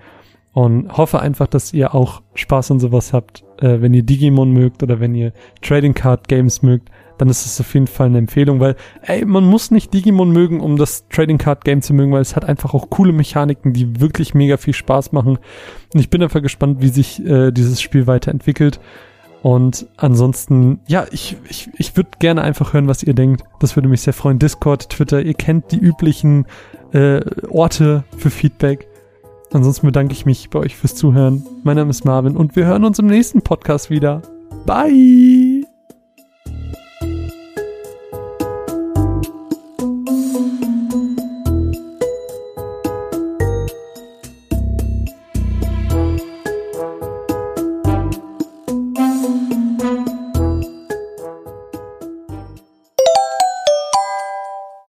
Und 0.53 0.95
hoffe 0.97 1.19
einfach, 1.19 1.47
dass 1.47 1.73
ihr 1.73 1.95
auch 1.95 2.21
Spaß 2.35 2.71
an 2.71 2.79
sowas 2.79 3.11
habt. 3.11 3.43
Äh, 3.59 3.81
wenn 3.81 3.93
ihr 3.93 4.03
Digimon 4.03 4.51
mögt 4.51 4.83
oder 4.83 4.99
wenn 4.99 5.15
ihr 5.15 5.33
Trading 5.61 5.93
Card 5.93 6.27
Games 6.27 6.61
mögt, 6.61 6.89
dann 7.17 7.29
ist 7.29 7.45
es 7.45 7.59
auf 7.59 7.73
jeden 7.73 7.87
Fall 7.87 8.07
eine 8.07 8.17
Empfehlung, 8.17 8.59
weil, 8.59 8.75
ey, 9.03 9.23
man 9.25 9.45
muss 9.45 9.71
nicht 9.71 9.93
Digimon 9.93 10.31
mögen, 10.31 10.59
um 10.59 10.77
das 10.77 11.07
Trading 11.09 11.37
Card 11.37 11.63
Game 11.63 11.81
zu 11.81 11.93
mögen, 11.93 12.11
weil 12.11 12.21
es 12.21 12.35
hat 12.35 12.45
einfach 12.45 12.73
auch 12.73 12.89
coole 12.89 13.13
Mechaniken, 13.13 13.73
die 13.73 13.99
wirklich 13.99 14.33
mega 14.33 14.57
viel 14.57 14.73
Spaß 14.73 15.11
machen. 15.11 15.37
Und 15.93 15.99
ich 15.99 16.09
bin 16.09 16.23
einfach 16.23 16.41
gespannt, 16.41 16.81
wie 16.81 16.89
sich 16.89 17.23
äh, 17.25 17.51
dieses 17.51 17.81
Spiel 17.81 18.07
weiterentwickelt. 18.07 18.79
Und 19.43 19.88
ansonsten, 19.97 20.79
ja, 20.88 21.06
ich, 21.12 21.36
ich, 21.49 21.69
ich 21.77 21.97
würde 21.97 22.12
gerne 22.17 22.41
einfach 22.41 22.71
hören, 22.71 22.88
was 22.88 23.03
ihr 23.03 23.13
denkt. 23.13 23.43
Das 23.60 23.75
würde 23.75 23.89
mich 23.89 24.01
sehr 24.01 24.13
freuen. 24.13 24.39
Discord, 24.39 24.89
Twitter, 24.89 25.21
ihr 25.21 25.34
kennt 25.34 25.73
die 25.73 25.79
üblichen 25.79 26.45
äh, 26.93 27.19
Orte 27.49 28.06
für 28.17 28.29
Feedback. 28.29 28.88
Ansonsten 29.51 29.86
bedanke 29.86 30.13
ich 30.13 30.25
mich 30.25 30.49
bei 30.49 30.60
euch 30.60 30.77
fürs 30.77 30.95
Zuhören. 30.95 31.45
Mein 31.63 31.75
Name 31.75 31.89
ist 31.89 32.06
Marvin 32.06 32.38
und 32.38 32.56
wir 32.56 32.65
hören 32.65 32.86
uns 32.86 32.99
im 32.99 33.08
nächsten 33.08 33.41
Podcast 33.41 33.89
wieder. 33.89 34.21
Bye! 34.65 35.52